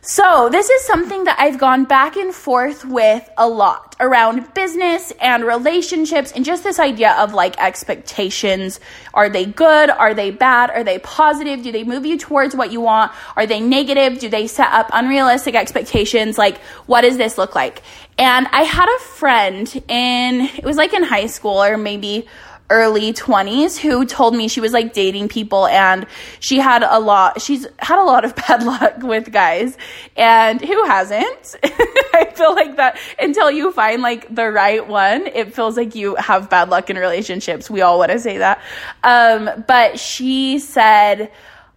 So, 0.00 0.48
this 0.50 0.70
is 0.70 0.82
something 0.86 1.24
that 1.24 1.40
I've 1.40 1.58
gone 1.58 1.84
back 1.84 2.16
and 2.16 2.32
forth 2.32 2.84
with 2.84 3.28
a 3.36 3.48
lot 3.48 3.96
around 3.98 4.54
business 4.54 5.12
and 5.20 5.44
relationships 5.44 6.30
and 6.30 6.44
just 6.44 6.62
this 6.62 6.78
idea 6.78 7.12
of 7.14 7.34
like 7.34 7.58
expectations. 7.58 8.78
Are 9.12 9.28
they 9.28 9.44
good? 9.44 9.90
Are 9.90 10.14
they 10.14 10.30
bad? 10.30 10.70
Are 10.70 10.84
they 10.84 11.00
positive? 11.00 11.64
Do 11.64 11.72
they 11.72 11.82
move 11.82 12.06
you 12.06 12.16
towards 12.16 12.54
what 12.54 12.70
you 12.70 12.80
want? 12.80 13.10
Are 13.36 13.44
they 13.44 13.58
negative? 13.58 14.20
Do 14.20 14.28
they 14.28 14.46
set 14.46 14.72
up 14.72 14.88
unrealistic 14.92 15.56
expectations? 15.56 16.38
Like, 16.38 16.58
what 16.86 17.00
does 17.00 17.16
this 17.16 17.36
look 17.36 17.56
like? 17.56 17.82
And 18.18 18.46
I 18.52 18.62
had 18.62 18.88
a 18.88 18.98
friend 19.00 19.82
in, 19.88 20.42
it 20.42 20.64
was 20.64 20.76
like 20.76 20.92
in 20.92 21.02
high 21.02 21.26
school 21.26 21.60
or 21.60 21.76
maybe 21.76 22.28
early 22.70 23.12
20s 23.12 23.78
who 23.78 24.04
told 24.04 24.34
me 24.34 24.46
she 24.46 24.60
was 24.60 24.72
like 24.72 24.92
dating 24.92 25.28
people 25.28 25.66
and 25.68 26.06
she 26.38 26.58
had 26.58 26.82
a 26.82 26.98
lot 26.98 27.40
she's 27.40 27.66
had 27.78 27.98
a 27.98 28.04
lot 28.04 28.24
of 28.24 28.36
bad 28.48 28.62
luck 28.62 29.02
with 29.02 29.32
guys 29.32 29.76
and 30.16 30.60
who 30.60 30.84
hasn't? 30.84 31.56
I 31.64 32.30
feel 32.34 32.54
like 32.54 32.76
that 32.76 32.98
until 33.18 33.50
you 33.50 33.72
find 33.72 34.02
like 34.02 34.34
the 34.34 34.50
right 34.50 34.86
one 34.86 35.26
it 35.28 35.54
feels 35.54 35.76
like 35.76 35.94
you 35.94 36.14
have 36.16 36.50
bad 36.50 36.68
luck 36.68 36.90
in 36.90 36.96
relationships. 36.96 37.70
We 37.70 37.80
all 37.80 37.98
want 37.98 38.12
to 38.12 38.18
say 38.18 38.38
that. 38.38 38.60
Um, 39.02 39.64
but 39.66 39.98
she 39.98 40.58
said 40.58 41.30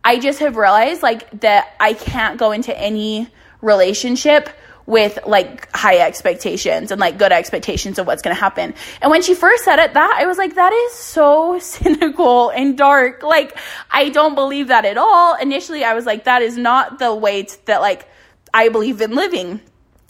i 0.03 0.17
just 0.17 0.39
have 0.39 0.55
realized 0.55 1.03
like 1.03 1.29
that 1.41 1.75
i 1.79 1.93
can't 1.93 2.39
go 2.39 2.51
into 2.51 2.75
any 2.77 3.27
relationship 3.61 4.49
with 4.91 5.17
like 5.25 5.73
high 5.73 5.99
expectations 5.99 6.91
and 6.91 6.99
like 6.99 7.17
good 7.17 7.31
expectations 7.31 7.97
of 7.97 8.05
what's 8.05 8.21
going 8.21 8.35
to 8.35 8.39
happen. 8.39 8.73
And 9.01 9.09
when 9.09 9.21
she 9.21 9.33
first 9.33 9.63
said 9.63 9.79
it, 9.79 9.93
that 9.93 10.17
I 10.19 10.25
was 10.25 10.37
like, 10.37 10.55
that 10.55 10.73
is 10.73 10.93
so 10.95 11.59
cynical 11.61 12.49
and 12.49 12.77
dark. 12.77 13.23
Like, 13.23 13.57
I 13.89 14.09
don't 14.09 14.35
believe 14.35 14.67
that 14.67 14.83
at 14.83 14.97
all. 14.97 15.35
Initially, 15.35 15.85
I 15.85 15.93
was 15.93 16.05
like, 16.05 16.25
that 16.25 16.41
is 16.41 16.57
not 16.57 16.99
the 16.99 17.15
way 17.15 17.47
that 17.65 17.79
like 17.79 18.05
I 18.53 18.67
believe 18.67 18.99
in 18.99 19.15
living. 19.15 19.61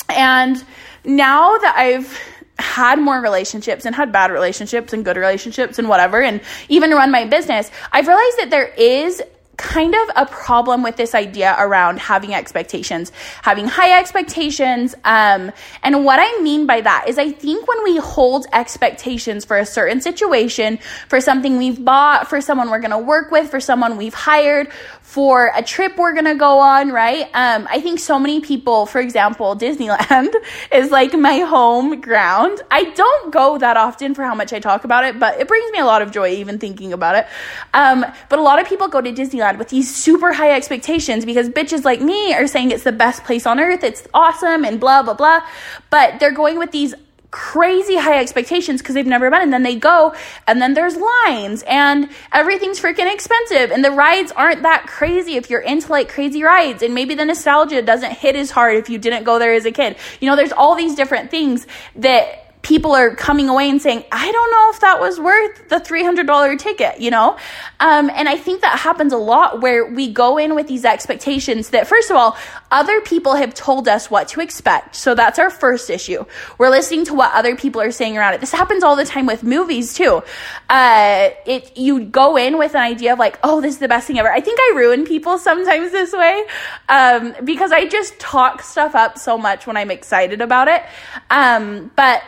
And 0.09 0.61
now 1.05 1.59
that 1.59 1.75
I've 1.77 2.19
had 2.57 2.97
more 2.97 3.21
relationships 3.21 3.85
and 3.85 3.95
had 3.95 4.11
bad 4.11 4.31
relationships 4.31 4.93
and 4.93 5.05
good 5.05 5.15
relationships 5.15 5.77
and 5.77 5.89
whatever, 5.89 6.23
and 6.23 6.41
even 6.69 6.89
run 6.89 7.11
my 7.11 7.25
business, 7.25 7.69
I've 7.91 8.07
realized 8.07 8.37
that 8.39 8.49
there 8.49 8.67
is 8.67 9.21
kind 9.61 9.93
of 9.93 10.09
a 10.15 10.25
problem 10.25 10.81
with 10.81 10.95
this 10.95 11.13
idea 11.13 11.55
around 11.59 11.99
having 11.99 12.33
expectations, 12.33 13.11
having 13.43 13.67
high 13.67 13.99
expectations. 13.99 14.95
Um, 15.05 15.51
and 15.83 16.03
what 16.03 16.19
I 16.19 16.41
mean 16.41 16.65
by 16.65 16.81
that 16.81 17.05
is, 17.07 17.19
I 17.19 17.31
think 17.31 17.67
when 17.67 17.83
we 17.83 17.97
hold 17.97 18.47
expectations 18.53 19.45
for 19.45 19.57
a 19.57 19.65
certain 19.65 20.01
situation, 20.01 20.79
for 21.07 21.21
something 21.21 21.57
we've 21.57 21.83
bought, 21.85 22.27
for 22.27 22.41
someone 22.41 22.71
we're 22.71 22.79
going 22.79 22.91
to 22.91 22.97
work 22.97 23.31
with, 23.31 23.51
for 23.51 23.59
someone 23.59 23.97
we've 23.97 24.15
hired, 24.15 24.67
for 25.11 25.51
a 25.53 25.61
trip 25.61 25.97
we're 25.97 26.13
gonna 26.13 26.35
go 26.35 26.59
on, 26.59 26.89
right? 26.89 27.25
Um, 27.33 27.67
I 27.69 27.81
think 27.81 27.99
so 27.99 28.17
many 28.17 28.39
people, 28.39 28.85
for 28.85 29.01
example, 29.01 29.57
Disneyland 29.57 30.33
is 30.71 30.89
like 30.89 31.11
my 31.11 31.39
home 31.39 31.99
ground. 31.99 32.61
I 32.71 32.85
don't 32.85 33.33
go 33.33 33.57
that 33.57 33.75
often 33.75 34.15
for 34.15 34.23
how 34.23 34.35
much 34.35 34.53
I 34.53 34.61
talk 34.61 34.85
about 34.85 35.03
it, 35.03 35.19
but 35.19 35.37
it 35.37 35.49
brings 35.49 35.69
me 35.73 35.79
a 35.79 35.85
lot 35.85 36.01
of 36.01 36.11
joy 36.11 36.29
even 36.29 36.59
thinking 36.59 36.93
about 36.93 37.17
it. 37.17 37.27
Um, 37.73 38.05
but 38.29 38.39
a 38.39 38.41
lot 38.41 38.61
of 38.61 38.69
people 38.69 38.87
go 38.87 39.01
to 39.01 39.11
Disneyland 39.11 39.57
with 39.57 39.67
these 39.67 39.93
super 39.93 40.31
high 40.31 40.53
expectations 40.53 41.25
because 41.25 41.49
bitches 41.49 41.83
like 41.83 41.99
me 41.99 42.33
are 42.33 42.47
saying 42.47 42.71
it's 42.71 42.83
the 42.83 42.93
best 42.93 43.25
place 43.25 43.45
on 43.45 43.59
earth, 43.59 43.83
it's 43.83 44.07
awesome, 44.13 44.63
and 44.63 44.79
blah, 44.79 45.03
blah, 45.03 45.13
blah. 45.13 45.41
But 45.89 46.21
they're 46.21 46.31
going 46.31 46.57
with 46.57 46.71
these 46.71 46.95
crazy 47.31 47.95
high 47.95 48.19
expectations 48.19 48.81
because 48.81 48.93
they've 48.93 49.05
never 49.05 49.31
been 49.31 49.41
and 49.41 49.53
then 49.53 49.63
they 49.63 49.75
go 49.75 50.13
and 50.47 50.61
then 50.61 50.73
there's 50.73 50.97
lines 50.97 51.63
and 51.65 52.09
everything's 52.33 52.79
freaking 52.79 53.11
expensive 53.11 53.71
and 53.71 53.85
the 53.85 53.91
rides 53.91 54.33
aren't 54.33 54.63
that 54.63 54.85
crazy 54.85 55.35
if 55.35 55.49
you're 55.49 55.61
into 55.61 55.89
like 55.89 56.09
crazy 56.09 56.43
rides 56.43 56.83
and 56.83 56.93
maybe 56.93 57.15
the 57.15 57.23
nostalgia 57.23 57.81
doesn't 57.81 58.11
hit 58.11 58.35
as 58.35 58.51
hard 58.51 58.75
if 58.75 58.89
you 58.89 58.97
didn't 58.97 59.23
go 59.23 59.39
there 59.39 59.53
as 59.53 59.65
a 59.65 59.71
kid. 59.71 59.95
You 60.19 60.29
know 60.29 60.35
there's 60.35 60.51
all 60.51 60.75
these 60.75 60.93
different 60.93 61.31
things 61.31 61.65
that 61.95 62.50
people 62.61 62.91
are 62.91 63.15
coming 63.15 63.49
away 63.49 63.69
and 63.69 63.81
saying, 63.81 64.03
I 64.11 64.31
don't 64.31 64.51
know 64.51 64.69
if 64.73 64.79
that 64.81 64.99
was 64.99 65.19
worth 65.19 65.69
the 65.69 65.77
$300 65.77 66.59
ticket, 66.59 66.99
you 66.99 67.09
know? 67.09 67.37
Um, 67.79 68.09
and 68.13 68.29
I 68.29 68.37
think 68.37 68.61
that 68.61 68.79
happens 68.79 69.13
a 69.13 69.17
lot 69.17 69.61
where 69.61 69.85
we 69.85 70.11
go 70.11 70.37
in 70.37 70.53
with 70.53 70.67
these 70.67 70.85
expectations 70.85 71.69
that, 71.69 71.87
first 71.87 72.11
of 72.11 72.17
all, 72.17 72.37
other 72.69 73.01
people 73.01 73.35
have 73.35 73.53
told 73.53 73.87
us 73.87 74.11
what 74.11 74.27
to 74.29 74.41
expect. 74.41 74.95
So 74.95 75.15
that's 75.15 75.39
our 75.39 75.49
first 75.49 75.89
issue. 75.89 76.23
We're 76.57 76.69
listening 76.69 77.05
to 77.05 77.13
what 77.13 77.33
other 77.33 77.55
people 77.55 77.81
are 77.81 77.91
saying 77.91 78.17
around 78.17 78.35
it. 78.35 78.41
This 78.41 78.51
happens 78.51 78.83
all 78.83 78.95
the 78.95 79.05
time 79.05 79.25
with 79.25 79.43
movies 79.43 79.93
too. 79.93 80.21
Uh, 80.69 81.29
it, 81.45 81.75
you 81.77 82.05
go 82.05 82.37
in 82.37 82.57
with 82.59 82.75
an 82.75 82.81
idea 82.81 83.13
of 83.13 83.19
like, 83.19 83.39
oh, 83.43 83.61
this 83.61 83.73
is 83.75 83.79
the 83.79 83.87
best 83.87 84.07
thing 84.07 84.19
ever. 84.19 84.31
I 84.31 84.41
think 84.41 84.59
I 84.59 84.73
ruin 84.75 85.05
people 85.05 85.37
sometimes 85.39 85.91
this 85.91 86.13
way, 86.13 86.45
um, 86.89 87.35
because 87.43 87.71
I 87.71 87.87
just 87.87 88.19
talk 88.19 88.61
stuff 88.61 88.93
up 88.93 89.17
so 89.17 89.37
much 89.37 89.65
when 89.65 89.77
I'm 89.77 89.89
excited 89.89 90.41
about 90.41 90.67
it. 90.67 90.83
Um, 91.29 91.91
but, 91.95 92.21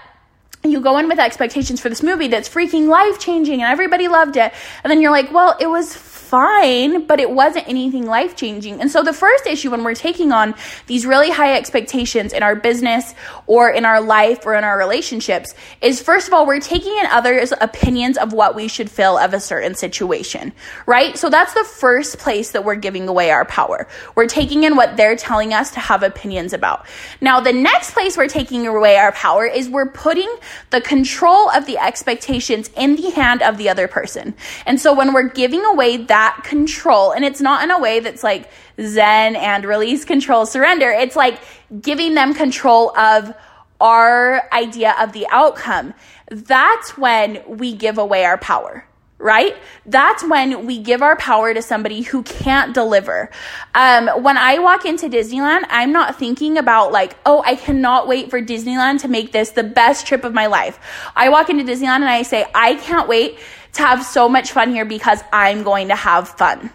you 0.72 0.80
go 0.80 0.98
in 0.98 1.08
with 1.08 1.20
expectations 1.20 1.82
for 1.82 1.90
this 1.90 2.02
movie 2.02 2.28
that's 2.28 2.48
freaking 2.48 2.88
life 2.88 3.20
changing 3.20 3.62
and 3.62 3.72
everybody 3.72 4.08
loved 4.08 4.38
it. 4.38 4.54
And 4.84 4.90
then 4.90 5.02
you're 5.02 5.12
like, 5.12 5.32
well, 5.32 5.58
it 5.60 5.68
was 5.68 5.94
fine, 6.34 7.06
but 7.06 7.20
it 7.20 7.30
wasn't 7.30 7.64
anything 7.70 8.08
life 8.08 8.36
changing. 8.36 8.82
And 8.82 8.90
so 8.90 9.04
the 9.04 9.14
first 9.14 9.46
issue 9.46 9.70
when 9.70 9.84
we're 9.84 9.94
taking 9.94 10.32
on 10.32 10.56
these 10.88 11.06
really 11.06 11.30
high 11.30 11.56
expectations 11.56 12.34
in 12.34 12.42
our 12.42 12.56
business 12.56 13.14
or 13.46 13.70
in 13.70 13.86
our 13.86 14.02
life 14.02 14.44
or 14.44 14.56
in 14.56 14.64
our 14.64 14.76
relationships 14.76 15.54
is 15.80 16.02
first 16.02 16.28
of 16.28 16.34
all, 16.34 16.48
we're 16.48 16.60
taking 16.60 16.98
in 16.98 17.06
others' 17.06 17.54
opinions 17.62 18.18
of 18.18 18.34
what 18.34 18.56
we 18.56 18.68
should 18.68 18.90
feel 18.90 19.16
of 19.16 19.36
a 19.36 19.40
certain 19.40 19.76
situation, 19.76 20.52
right? 20.88 21.16
So 21.20 21.30
that's 21.30 21.54
the 21.54 21.66
first 21.66 22.18
place 22.18 22.50
that 22.54 22.66
we're 22.66 22.78
giving 22.78 23.08
away 23.08 23.30
our 23.30 23.46
power. 23.46 23.88
We're 24.16 24.26
taking 24.26 24.64
in 24.64 24.76
what 24.76 24.98
they're 24.98 25.16
telling 25.16 25.54
us 25.54 25.70
to 25.74 25.80
have 25.80 26.02
opinions 26.02 26.52
about. 26.52 26.88
Now, 27.22 27.42
the 27.42 27.54
next 27.54 27.92
place 27.92 28.18
we're 28.18 28.28
taking 28.28 28.66
away 28.66 28.98
our 28.98 29.12
power 29.12 29.46
is 29.46 29.70
we're 29.70 29.92
putting 29.92 30.34
the 30.72 30.82
control 30.82 31.52
of 31.52 31.68
the 31.68 31.78
expectations 31.78 32.72
in 32.76 32.96
the 32.96 33.12
hand 33.12 33.44
of 33.44 33.60
the 33.60 33.70
other 33.70 33.88
person. 33.88 34.34
And 34.66 34.82
so 34.82 34.96
when 34.96 35.14
we're 35.14 35.30
giving 35.30 35.64
away 35.64 35.98
that 35.98 36.23
that 36.24 36.44
control. 36.46 37.12
And 37.12 37.26
it's 37.26 37.42
not 37.42 37.64
in 37.64 37.72
a 37.72 37.80
way 37.80 38.00
that's 38.00 38.24
like 38.24 38.50
Zen 38.80 39.36
and 39.36 39.66
release, 39.66 40.06
control, 40.06 40.46
surrender. 40.46 40.90
It's 40.90 41.18
like 41.18 41.40
giving 41.82 42.16
them 42.16 42.34
control 42.34 42.98
of 42.98 43.34
our 43.82 44.48
idea 44.54 44.96
of 45.00 45.12
the 45.12 45.28
outcome. 45.30 45.94
That's 46.32 46.98
when 46.98 47.44
we 47.48 47.76
give 47.76 47.98
away 47.98 48.24
our 48.24 48.38
power 48.38 48.86
right? 49.20 49.56
That's 49.86 50.22
when 50.22 50.66
we 50.66 50.80
give 50.80 51.02
our 51.02 51.16
power 51.16 51.54
to 51.54 51.62
somebody 51.62 52.02
who 52.02 52.24
can't 52.24 52.74
deliver. 52.74 53.30
Um, 53.74 54.10
when 54.22 54.38
I 54.38 54.60
walk 54.60 54.84
into 54.84 55.08
Disneyland, 55.08 55.64
I'm 55.70 55.94
not 55.94 56.20
thinking 56.20 56.58
about 56.58 56.92
like, 56.92 57.16
oh, 57.26 57.42
I 57.46 57.56
cannot 57.56 58.06
wait 58.06 58.30
for 58.30 58.42
Disneyland 58.42 59.00
to 59.02 59.08
make 59.08 59.32
this 59.32 59.52
the 59.52 59.64
best 59.64 60.06
trip 60.06 60.26
of 60.26 60.34
my 60.34 60.48
life. 60.48 60.78
I 61.16 61.30
walk 61.30 61.50
into 61.50 61.64
Disneyland 61.64 62.02
and 62.02 62.10
I 62.10 62.24
say, 62.24 62.46
I 62.54 62.76
can't 62.76 63.08
wait 63.08 63.40
to 63.74 63.82
have 63.82 64.04
so 64.04 64.30
much 64.30 64.52
fun 64.52 64.72
here 64.72 64.86
because 64.86 65.24
I'm 65.32 65.64
going 65.64 65.90
to 65.90 65.96
have 65.96 66.30
fun. 66.30 66.72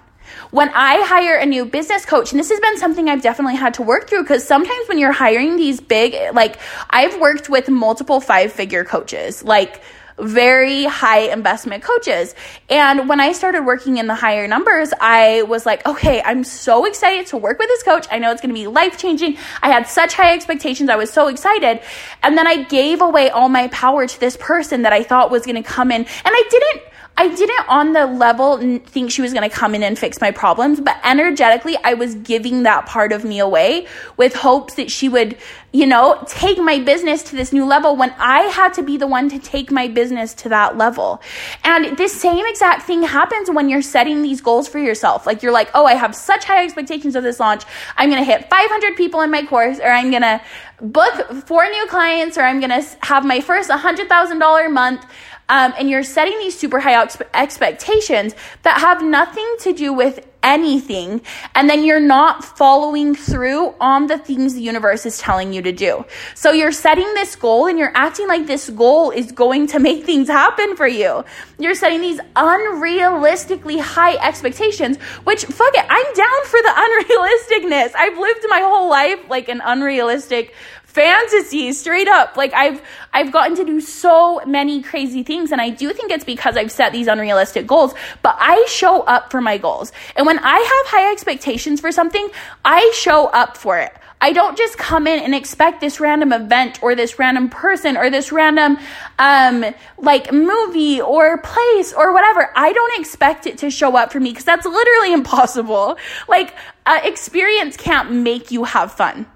When 0.51 0.71
I 0.71 1.03
hire 1.05 1.37
a 1.37 1.47
new 1.47 1.65
business 1.65 2.05
coach, 2.05 2.33
and 2.33 2.41
this 2.41 2.51
has 2.51 2.61
been 2.61 2.79
something 2.79 3.09
I've 3.09 3.23
definitely 3.23 3.57
had 3.57 3.75
to 3.75 3.83
work 3.83 4.09
through 4.09 4.23
because 4.23 4.47
sometimes 4.47 4.89
when 4.89 4.99
you're 4.99 5.13
hiring 5.13 5.57
these 5.57 5.81
big, 5.81 6.35
like 6.35 6.59
I've 6.91 7.21
worked 7.21 7.49
with 7.49 7.69
multiple 7.69 8.21
five 8.21 8.53
figure 8.53 8.85
coaches, 8.85 9.45
like 9.45 9.83
very 10.19 10.85
high 10.85 11.33
investment 11.33 11.83
coaches. 11.83 12.35
And 12.69 13.09
when 13.09 13.21
I 13.21 13.33
started 13.33 13.65
working 13.65 13.99
in 13.99 14.07
the 14.07 14.15
higher 14.15 14.49
numbers, 14.49 14.93
I 15.01 15.43
was 15.43 15.65
like, 15.65 15.87
okay, 15.87 16.23
I'm 16.23 16.45
so 16.45 16.85
excited 16.87 17.27
to 17.29 17.37
work 17.37 17.59
with 17.59 17.69
this 17.69 17.83
coach. 17.83 18.07
I 18.11 18.19
know 18.19 18.33
it's 18.33 18.41
going 18.41 18.55
to 18.55 18.61
be 18.61 18.67
life 18.67 18.99
changing. 18.99 19.37
I 19.63 19.71
had 19.71 19.87
such 19.87 20.15
high 20.15 20.35
expectations. 20.35 20.91
I 20.91 20.97
was 20.97 21.13
so 21.13 21.29
excited. 21.29 21.81
And 22.23 22.37
then 22.37 22.47
I 22.47 22.65
gave 22.65 23.01
away 23.01 23.31
all 23.31 23.49
my 23.49 23.69
power 23.69 24.07
to 24.07 24.21
this 24.21 24.37
person 24.39 24.83
that 24.83 24.93
I 24.93 25.03
thought 25.03 25.31
was 25.31 25.45
going 25.45 25.63
to 25.63 25.69
come 25.69 25.91
in. 25.91 26.01
And 26.03 26.09
I 26.25 26.43
didn't 26.51 26.83
I 27.19 27.27
didn't 27.35 27.69
on 27.69 27.95
the 27.95 28.07
level 28.07 28.79
think 28.79 29.11
she 29.11 29.23
was 29.23 29.33
going 29.33 29.43
to 29.43 29.55
come 29.55 29.75
in 29.75 29.83
and 29.83 29.99
fix 29.99 30.21
my 30.21 30.31
problems, 30.31 30.81
but 30.81 30.97
energetically, 31.03 31.77
I 31.83 31.95
was 31.95 32.15
giving 32.15 32.63
that 32.63 32.87
part 32.87 33.11
of 33.11 33.25
me 33.25 33.41
away 33.41 33.89
with 34.17 34.37
hopes 34.37 34.75
that 34.75 34.89
she 34.89 35.09
would, 35.09 35.37
you 35.73 35.85
know, 35.85 36.23
take 36.29 36.59
my 36.59 36.79
business 36.79 37.25
to 37.25 37.35
this 37.35 37.53
new 37.53 37.65
level 37.65 37.97
when 37.97 38.15
I 38.19 38.43
had 38.43 38.73
to 38.75 38.85
be 38.85 38.97
the 38.97 39.09
one 39.09 39.29
to 39.31 39.41
take 39.41 39.73
my 39.73 39.89
business 39.89 40.33
to 40.35 40.49
that 40.51 40.77
level. 40.77 41.21
And 41.65 41.99
this 41.99 42.13
same 42.13 42.47
exact 42.47 42.83
thing 42.83 43.03
happens 43.03 43.51
when 43.51 43.69
you're 43.69 43.83
setting 43.83 44.23
these 44.23 44.41
goals 44.41 44.69
for 44.69 44.79
yourself. 44.79 45.27
Like 45.27 45.43
you're 45.43 45.51
like, 45.51 45.71
oh, 45.75 45.87
I 45.87 45.95
have 45.95 46.15
such 46.15 46.45
high 46.45 46.63
expectations 46.63 47.17
of 47.17 47.25
this 47.25 47.41
launch. 47.41 47.65
I'm 47.97 48.11
going 48.11 48.25
to 48.25 48.33
hit 48.33 48.49
500 48.49 48.95
people 48.95 49.23
in 49.23 49.33
my 49.33 49.45
course, 49.45 49.81
or 49.81 49.89
I'm 49.89 50.11
going 50.11 50.23
to 50.23 50.41
book 50.81 51.33
four 51.47 51.69
new 51.69 51.87
clients, 51.89 52.39
or 52.39 52.43
I'm 52.43 52.61
going 52.61 52.81
to 52.81 52.87
have 53.03 53.27
my 53.27 53.41
first 53.41 53.71
$100,000 53.71 54.73
month 54.73 55.05
um, 55.49 55.73
and 55.79 55.89
you're 55.89 56.03
setting 56.03 56.39
these 56.39 56.59
super 56.59 56.79
high 56.79 57.01
ex- 57.03 57.19
expectations 57.35 58.35
that 58.63 58.81
have 58.81 59.03
nothing 59.03 59.57
to 59.61 59.73
do 59.73 59.93
with 59.93 60.27
anything, 60.43 61.21
and 61.55 61.69
then 61.69 61.85
you're 61.85 62.01
not 62.01 62.45
following 62.45 63.15
through 63.15 63.75
on 63.81 64.07
the 64.07 64.19
things 64.19 64.55
the 64.55 64.63
universe 64.63 65.05
is 65.05 65.19
telling 65.19 65.53
you 65.53 65.63
to 65.63 65.73
do. 65.73 66.05
So 66.35 66.53
you're 66.53 66.73
setting 66.73 67.13
this 67.15 67.35
goal 67.35 67.67
and 67.67 67.79
you're 67.79 67.93
acting 67.95 68.29
like 68.29 68.47
this 68.47 68.71
goal 68.71 69.11
is 69.11 69.33
going 69.33 69.67
to 69.69 69.79
make 69.79 70.05
things 70.05 70.29
happen 70.29 70.77
for 70.77 70.87
you. 70.87 71.25
You're 71.59 71.75
setting 71.75 72.01
these 72.01 72.21
unrealistically 72.37 73.81
high 73.81 74.17
expectations, 74.17 74.97
which 75.25 75.45
fuck 75.45 75.75
it, 75.75 75.85
I'm 75.89 76.15
down 76.15 76.45
for 76.45 76.63
the 76.63 77.65
unrealisticness. 77.65 77.95
I've 77.97 78.19
lived 78.19 78.45
my 78.49 78.61
whole 78.61 78.89
life 78.89 79.19
like 79.29 79.49
an 79.49 79.61
unrealistic 79.65 80.55
fantasy 80.99 81.73
straight 81.73 82.09
up 82.09 82.37
like 82.37 82.53
i've 82.55 82.83
i've 83.13 83.31
gotten 83.31 83.55
to 83.55 83.65
do 83.65 83.81
so 83.81 84.41
many 84.45 84.83
crazy 84.83 85.23
things 85.23 85.53
and 85.53 85.61
i 85.61 85.71
do 85.71 85.93
think 85.93 86.11
it's 86.11 86.25
because 86.25 86.57
i've 86.57 86.73
set 86.73 86.91
these 86.91 87.07
unrealistic 87.07 87.69
goals 87.69 87.95
but 88.21 88.37
i 88.41 88.67
show 88.69 89.03
up 89.03 89.31
for 89.31 89.41
my 89.41 89.57
goals 89.57 89.93
and 90.17 90.27
when 90.27 90.41
i 90.41 90.57
have 90.57 90.87
high 90.93 91.13
expectations 91.13 91.81
for 91.81 91.93
something 91.93 92.29
i 92.65 92.91
show 92.97 93.27
up 93.27 93.57
for 93.57 93.79
it 93.79 93.93
I 94.21 94.33
don't 94.33 94.59
just 94.59 94.77
come 94.77 95.07
in 95.07 95.23
and 95.23 95.33
expect 95.33 95.81
this 95.81 96.01
random 96.01 96.33
event 96.33 96.83
or 96.83 96.97
this 96.97 97.21
random 97.21 97.49
person 97.49 97.97
or 97.97 98.11
this 98.11 98.33
random 98.33 98.77
um 99.21 99.65
like 99.97 100.33
movie 100.33 101.01
or 101.01 101.39
place 101.39 101.93
or 101.93 102.13
whatever. 102.13 102.51
I 102.57 102.73
don't 102.73 103.01
expect 103.01 103.47
it 103.47 103.59
to 103.59 103.71
show 103.71 103.97
up 103.97 104.11
for 104.11 104.19
me 104.19 104.31
because 104.31 104.45
that's 104.45 104.67
literally 104.67 105.13
impossible. 105.21 105.99
Like 106.27 106.53
uh, 106.85 106.99
experience 107.05 107.77
can't 107.77 108.11
make 108.11 108.51
you 108.51 108.65
have 108.65 108.91
fun. 108.91 109.27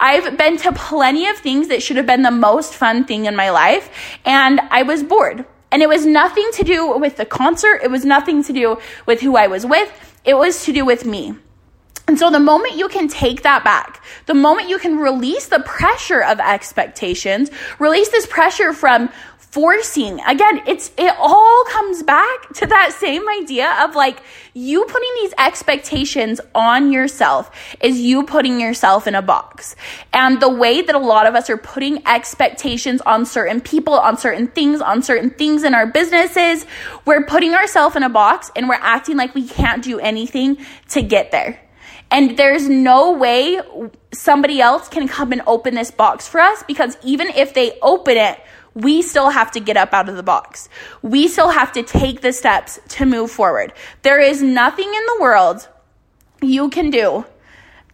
I've 0.00 0.36
been 0.38 0.56
to 0.58 0.72
plenty 0.72 1.28
of 1.28 1.36
things 1.36 1.68
that 1.68 1.82
should 1.82 1.98
have 1.98 2.06
been 2.06 2.22
the 2.22 2.30
most 2.30 2.74
fun 2.74 3.04
thing 3.04 3.26
in 3.26 3.36
my 3.36 3.50
life, 3.50 3.90
and 4.24 4.58
I 4.70 4.82
was 4.82 5.02
bored. 5.02 5.44
And 5.70 5.82
it 5.82 5.88
was 5.88 6.04
nothing 6.04 6.48
to 6.54 6.64
do 6.64 6.98
with 6.98 7.16
the 7.16 7.26
concert, 7.26 7.80
it 7.84 7.90
was 7.90 8.04
nothing 8.04 8.42
to 8.44 8.52
do 8.52 8.78
with 9.06 9.20
who 9.20 9.36
I 9.36 9.46
was 9.46 9.64
with, 9.64 9.92
it 10.24 10.34
was 10.34 10.64
to 10.64 10.72
do 10.72 10.84
with 10.84 11.04
me. 11.04 11.34
And 12.08 12.18
so 12.18 12.28
the 12.28 12.40
moment 12.40 12.74
you 12.74 12.88
can 12.88 13.06
take 13.06 13.42
that 13.42 13.62
back, 13.62 14.02
the 14.26 14.34
moment 14.34 14.68
you 14.68 14.78
can 14.78 14.98
release 14.98 15.46
the 15.46 15.60
pressure 15.60 16.20
of 16.20 16.40
expectations, 16.40 17.50
release 17.78 18.08
this 18.08 18.26
pressure 18.26 18.72
from 18.72 19.10
forcing. 19.50 20.20
Again 20.20 20.62
it's 20.66 20.92
it 20.96 21.14
all 21.18 21.64
comes 21.68 22.02
back 22.02 22.52
to 22.54 22.66
that 22.66 22.92
same 22.92 23.28
idea 23.28 23.76
of 23.82 23.96
like 23.96 24.22
you 24.54 24.84
putting 24.84 25.10
these 25.20 25.34
expectations 25.38 26.40
on 26.54 26.92
yourself 26.92 27.50
is 27.80 28.00
you 28.00 28.24
putting 28.24 28.60
yourself 28.60 29.08
in 29.08 29.14
a 29.14 29.22
box. 29.22 29.74
And 30.12 30.40
the 30.40 30.48
way 30.48 30.82
that 30.82 30.94
a 30.94 30.98
lot 30.98 31.26
of 31.26 31.34
us 31.34 31.50
are 31.50 31.56
putting 31.56 32.06
expectations 32.06 33.00
on 33.02 33.26
certain 33.26 33.60
people 33.60 33.94
on 33.94 34.16
certain 34.16 34.46
things 34.46 34.80
on 34.80 35.02
certain 35.02 35.30
things 35.30 35.64
in 35.64 35.74
our 35.74 35.86
businesses 35.86 36.64
we're 37.04 37.24
putting 37.24 37.54
ourselves 37.54 37.96
in 37.96 38.04
a 38.04 38.08
box 38.08 38.50
and 38.54 38.68
we're 38.68 38.74
acting 38.74 39.16
like 39.16 39.34
we 39.34 39.46
can't 39.46 39.82
do 39.82 39.98
anything 39.98 40.58
to 40.90 41.02
get 41.02 41.32
there. 41.32 41.60
And 42.12 42.36
there's 42.36 42.68
no 42.68 43.12
way 43.12 43.60
somebody 44.12 44.60
else 44.60 44.88
can 44.88 45.06
come 45.06 45.32
and 45.32 45.42
open 45.46 45.74
this 45.74 45.90
box 45.90 46.26
for 46.26 46.40
us 46.40 46.64
because 46.66 46.96
even 47.04 47.28
if 47.28 47.54
they 47.54 47.78
open 47.82 48.16
it 48.16 48.40
we 48.74 49.02
still 49.02 49.30
have 49.30 49.50
to 49.52 49.60
get 49.60 49.76
up 49.76 49.92
out 49.92 50.08
of 50.08 50.16
the 50.16 50.22
box. 50.22 50.68
We 51.02 51.28
still 51.28 51.50
have 51.50 51.72
to 51.72 51.82
take 51.82 52.20
the 52.20 52.32
steps 52.32 52.78
to 52.90 53.06
move 53.06 53.30
forward. 53.30 53.72
There 54.02 54.20
is 54.20 54.42
nothing 54.42 54.86
in 54.86 55.06
the 55.06 55.18
world 55.20 55.68
you 56.42 56.70
can 56.70 56.90
do 56.90 57.24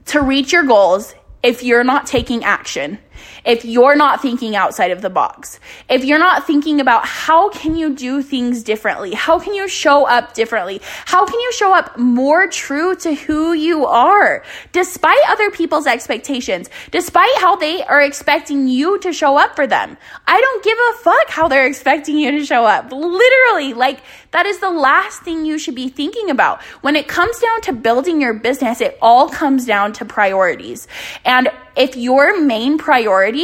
to 0.06 0.21
reach 0.21 0.52
your 0.52 0.64
goals 0.64 1.14
if 1.42 1.62
you're 1.62 1.85
not 1.85 2.06
taking 2.06 2.45
action 2.45 2.99
if 3.46 3.64
you're 3.64 3.94
not 3.94 4.20
thinking 4.20 4.56
outside 4.56 4.90
of 4.90 5.00
the 5.00 5.08
box, 5.08 5.60
if 5.88 6.04
you're 6.04 6.18
not 6.18 6.46
thinking 6.46 6.80
about 6.80 7.06
how 7.06 7.48
can 7.50 7.76
you 7.76 7.94
do 7.94 8.20
things 8.20 8.64
differently, 8.64 9.14
how 9.14 9.38
can 9.38 9.54
you 9.54 9.68
show 9.68 10.04
up 10.06 10.34
differently, 10.34 10.80
how 11.06 11.24
can 11.24 11.38
you 11.38 11.52
show 11.52 11.72
up 11.72 11.96
more 11.96 12.48
true 12.48 12.96
to 12.96 13.14
who 13.14 13.52
you 13.52 13.86
are, 13.86 14.42
despite 14.72 15.18
other 15.28 15.50
people's 15.50 15.86
expectations, 15.86 16.68
despite 16.90 17.34
how 17.38 17.54
they 17.54 17.84
are 17.84 18.02
expecting 18.02 18.66
you 18.66 18.98
to 18.98 19.12
show 19.12 19.38
up 19.38 19.54
for 19.54 19.66
them. 19.66 19.96
I 20.26 20.40
don't 20.40 20.64
give 20.64 20.76
a 20.90 20.92
fuck 21.04 21.30
how 21.30 21.46
they're 21.46 21.66
expecting 21.66 22.18
you 22.18 22.32
to 22.32 22.44
show 22.44 22.64
up. 22.64 22.90
Literally, 22.90 23.74
like 23.74 24.00
that 24.32 24.46
is 24.46 24.58
the 24.58 24.70
last 24.70 25.22
thing 25.22 25.46
you 25.46 25.58
should 25.58 25.74
be 25.74 25.88
thinking 25.88 26.30
about. 26.30 26.62
When 26.82 26.96
it 26.96 27.06
comes 27.06 27.38
down 27.38 27.60
to 27.62 27.72
building 27.72 28.20
your 28.20 28.34
business, 28.34 28.80
it 28.80 28.98
all 29.00 29.28
comes 29.28 29.64
down 29.64 29.92
to 29.94 30.04
priorities. 30.04 30.88
And 31.24 31.48
if 31.76 31.94
your 31.94 32.40
main 32.40 32.78
priority 32.78 33.36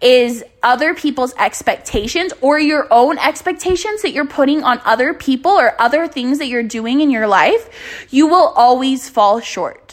is 0.00 0.42
other 0.62 0.94
people's 0.94 1.32
expectations 1.34 2.32
or 2.40 2.58
your 2.58 2.88
own 2.90 3.18
expectations 3.18 4.02
that 4.02 4.10
you're 4.10 4.26
putting 4.26 4.64
on 4.64 4.80
other 4.84 5.14
people 5.14 5.52
or 5.52 5.80
other 5.80 6.08
things 6.08 6.38
that 6.38 6.48
you're 6.48 6.64
doing 6.64 7.00
in 7.00 7.10
your 7.10 7.28
life, 7.28 7.68
you 8.10 8.26
will 8.26 8.48
always 8.48 9.08
fall 9.08 9.38
short. 9.40 9.85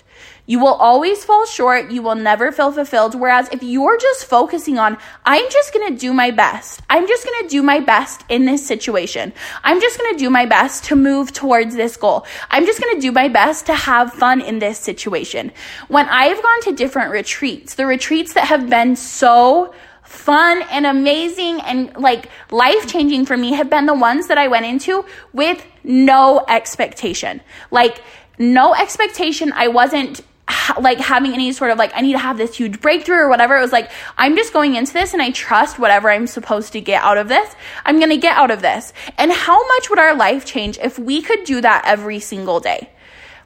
You 0.46 0.60
will 0.60 0.74
always 0.74 1.24
fall 1.24 1.46
short. 1.46 1.90
You 1.90 2.02
will 2.02 2.16
never 2.16 2.52
feel 2.52 2.72
fulfilled. 2.72 3.16
Whereas 3.16 3.48
if 3.54 3.64
you're 3.64 3.98
just 3.98 4.26
focusing 4.26 4.78
on, 4.78 4.98
I'm 5.26 5.50
just 5.50 5.74
going 5.74 5.94
to 5.94 5.98
do 5.98 6.12
my 6.12 6.32
best. 6.32 6.82
I'm 6.90 7.08
just 7.08 7.26
going 7.26 7.44
to 7.44 7.50
do 7.50 7.64
my 7.64 7.80
best 7.80 8.26
in 8.28 8.46
this 8.46 8.66
situation. 8.66 9.32
I'm 9.64 9.80
just 9.80 9.98
going 9.98 10.14
to 10.14 10.20
do 10.20 10.30
my 10.30 10.46
best 10.46 10.84
to 10.86 10.98
move 10.98 11.32
towards 11.32 11.76
this 11.76 11.96
goal. 11.96 12.26
I'm 12.52 12.66
just 12.66 12.82
going 12.82 12.94
to 12.96 13.02
do 13.02 13.14
my 13.14 13.30
best 13.30 13.68
to 13.68 13.74
have 13.74 14.12
fun 14.12 14.42
in 14.42 14.60
this 14.60 14.78
situation. 14.80 15.54
When 15.88 16.10
I've 16.10 16.42
gone 16.44 16.62
to 16.64 16.74
different 16.74 17.12
retreats, 17.12 17.76
the 17.76 17.86
retreats 17.86 18.34
that 18.34 18.48
have 18.48 18.70
been 18.70 18.98
so 18.98 19.74
fun 20.04 20.62
and 20.70 20.86
amazing 20.86 21.62
and 21.62 21.96
like 21.96 22.30
life 22.52 22.86
changing 22.88 23.26
for 23.26 23.38
me 23.38 23.54
have 23.54 23.70
been 23.70 23.86
the 23.86 23.94
ones 23.94 24.28
that 24.28 24.38
I 24.38 24.50
went 24.50 24.66
into 24.66 25.06
with 25.32 25.66
no 25.86 26.44
expectation. 26.50 27.40
Like, 27.72 28.02
no 28.38 28.74
expectation. 28.74 29.54
I 29.54 29.70
wasn't 29.70 30.22
like 30.80 31.00
having 31.00 31.34
any 31.34 31.52
sort 31.52 31.72
of 31.72 31.78
like 31.78 31.92
I 31.96 32.02
need 32.02 32.14
to 32.14 32.20
have 32.20 32.38
this 32.38 32.56
huge 32.56 32.82
breakthrough 32.82 33.18
or 33.18 33.30
whatever. 33.30 33.58
It 33.58 33.62
was 33.62 33.72
like 33.72 33.92
I'm 34.18 34.36
just 34.36 34.54
going 34.54 34.76
into 34.76 34.94
this 34.94 35.14
and 35.14 35.22
I 35.22 35.32
trust 35.32 35.80
whatever 35.80 36.10
I'm 36.10 36.28
supposed 36.28 36.74
to 36.74 36.82
get 36.82 37.04
out 37.04 37.18
of 37.18 37.28
this. 37.28 37.54
I'm 37.86 37.98
going 37.98 38.10
to 38.10 38.18
get 38.18 38.38
out 38.38 38.52
of 38.52 38.62
this. 38.62 38.94
And 39.18 39.32
how 39.32 39.66
much 39.68 39.90
would 39.90 40.00
our 40.00 40.16
life 40.16 40.46
change 40.46 40.78
if 40.80 41.00
we 41.00 41.22
could 41.22 41.44
do 41.44 41.62
that 41.62 41.84
every 41.86 42.20
single 42.20 42.60
day? 42.60 42.90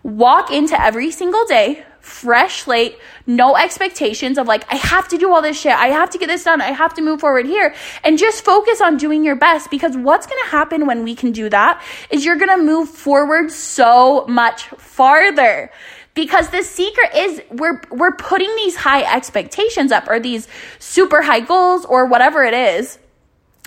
Walk 0.03 0.51
into 0.51 0.79
every 0.79 1.11
single 1.11 1.45
day 1.45 1.83
fresh 2.07 2.61
slate, 2.61 2.97
no 3.25 3.57
expectations 3.57 4.37
of 4.37 4.47
like, 4.47 4.63
I 4.71 4.77
have 4.77 5.09
to 5.09 5.17
do 5.17 5.33
all 5.33 5.41
this 5.41 5.59
shit. 5.59 5.73
I 5.73 5.87
have 5.87 6.09
to 6.11 6.17
get 6.17 6.27
this 6.27 6.43
done. 6.45 6.61
I 6.61 6.71
have 6.71 6.93
to 6.93 7.01
move 7.01 7.19
forward 7.19 7.45
here 7.45 7.75
and 8.03 8.17
just 8.17 8.45
focus 8.45 8.79
on 8.79 8.95
doing 8.95 9.25
your 9.25 9.35
best 9.35 9.69
because 9.69 9.97
what's 9.97 10.25
going 10.25 10.41
to 10.45 10.49
happen 10.49 10.87
when 10.87 11.03
we 11.03 11.15
can 11.15 11.33
do 11.33 11.49
that 11.49 11.83
is 12.09 12.23
you're 12.23 12.37
going 12.37 12.57
to 12.57 12.63
move 12.63 12.89
forward 12.89 13.51
so 13.51 14.25
much 14.27 14.63
farther 14.77 15.69
because 16.17 16.49
the 16.49 16.63
secret 16.63 17.13
is 17.15 17.43
we're 17.51 17.79
we're 17.91 18.11
putting 18.11 18.53
these 18.55 18.75
high 18.75 19.03
expectations 19.03 19.91
up 19.91 20.09
or 20.09 20.19
these 20.19 20.47
super 20.79 21.21
high 21.21 21.41
goals 21.41 21.85
or 21.85 22.07
whatever 22.07 22.43
it 22.43 22.55
is 22.55 22.97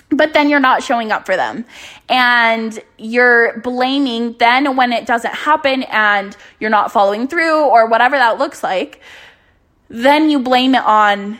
but 0.09 0.33
then 0.33 0.49
you're 0.49 0.59
not 0.59 0.83
showing 0.83 1.09
up 1.13 1.25
for 1.25 1.37
them. 1.37 1.63
And 2.09 2.77
you're 2.97 3.61
blaming 3.61 4.33
then 4.37 4.75
when 4.75 4.91
it 4.91 5.05
doesn't 5.05 5.33
happen 5.33 5.83
and 5.83 6.35
you're 6.59 6.69
not 6.69 6.91
following 6.91 7.29
through 7.29 7.61
or 7.67 7.87
whatever 7.87 8.17
that 8.17 8.37
looks 8.37 8.61
like 8.61 8.99
then 9.87 10.29
you 10.29 10.39
blame 10.39 10.75
it 10.75 10.83
on 10.83 11.39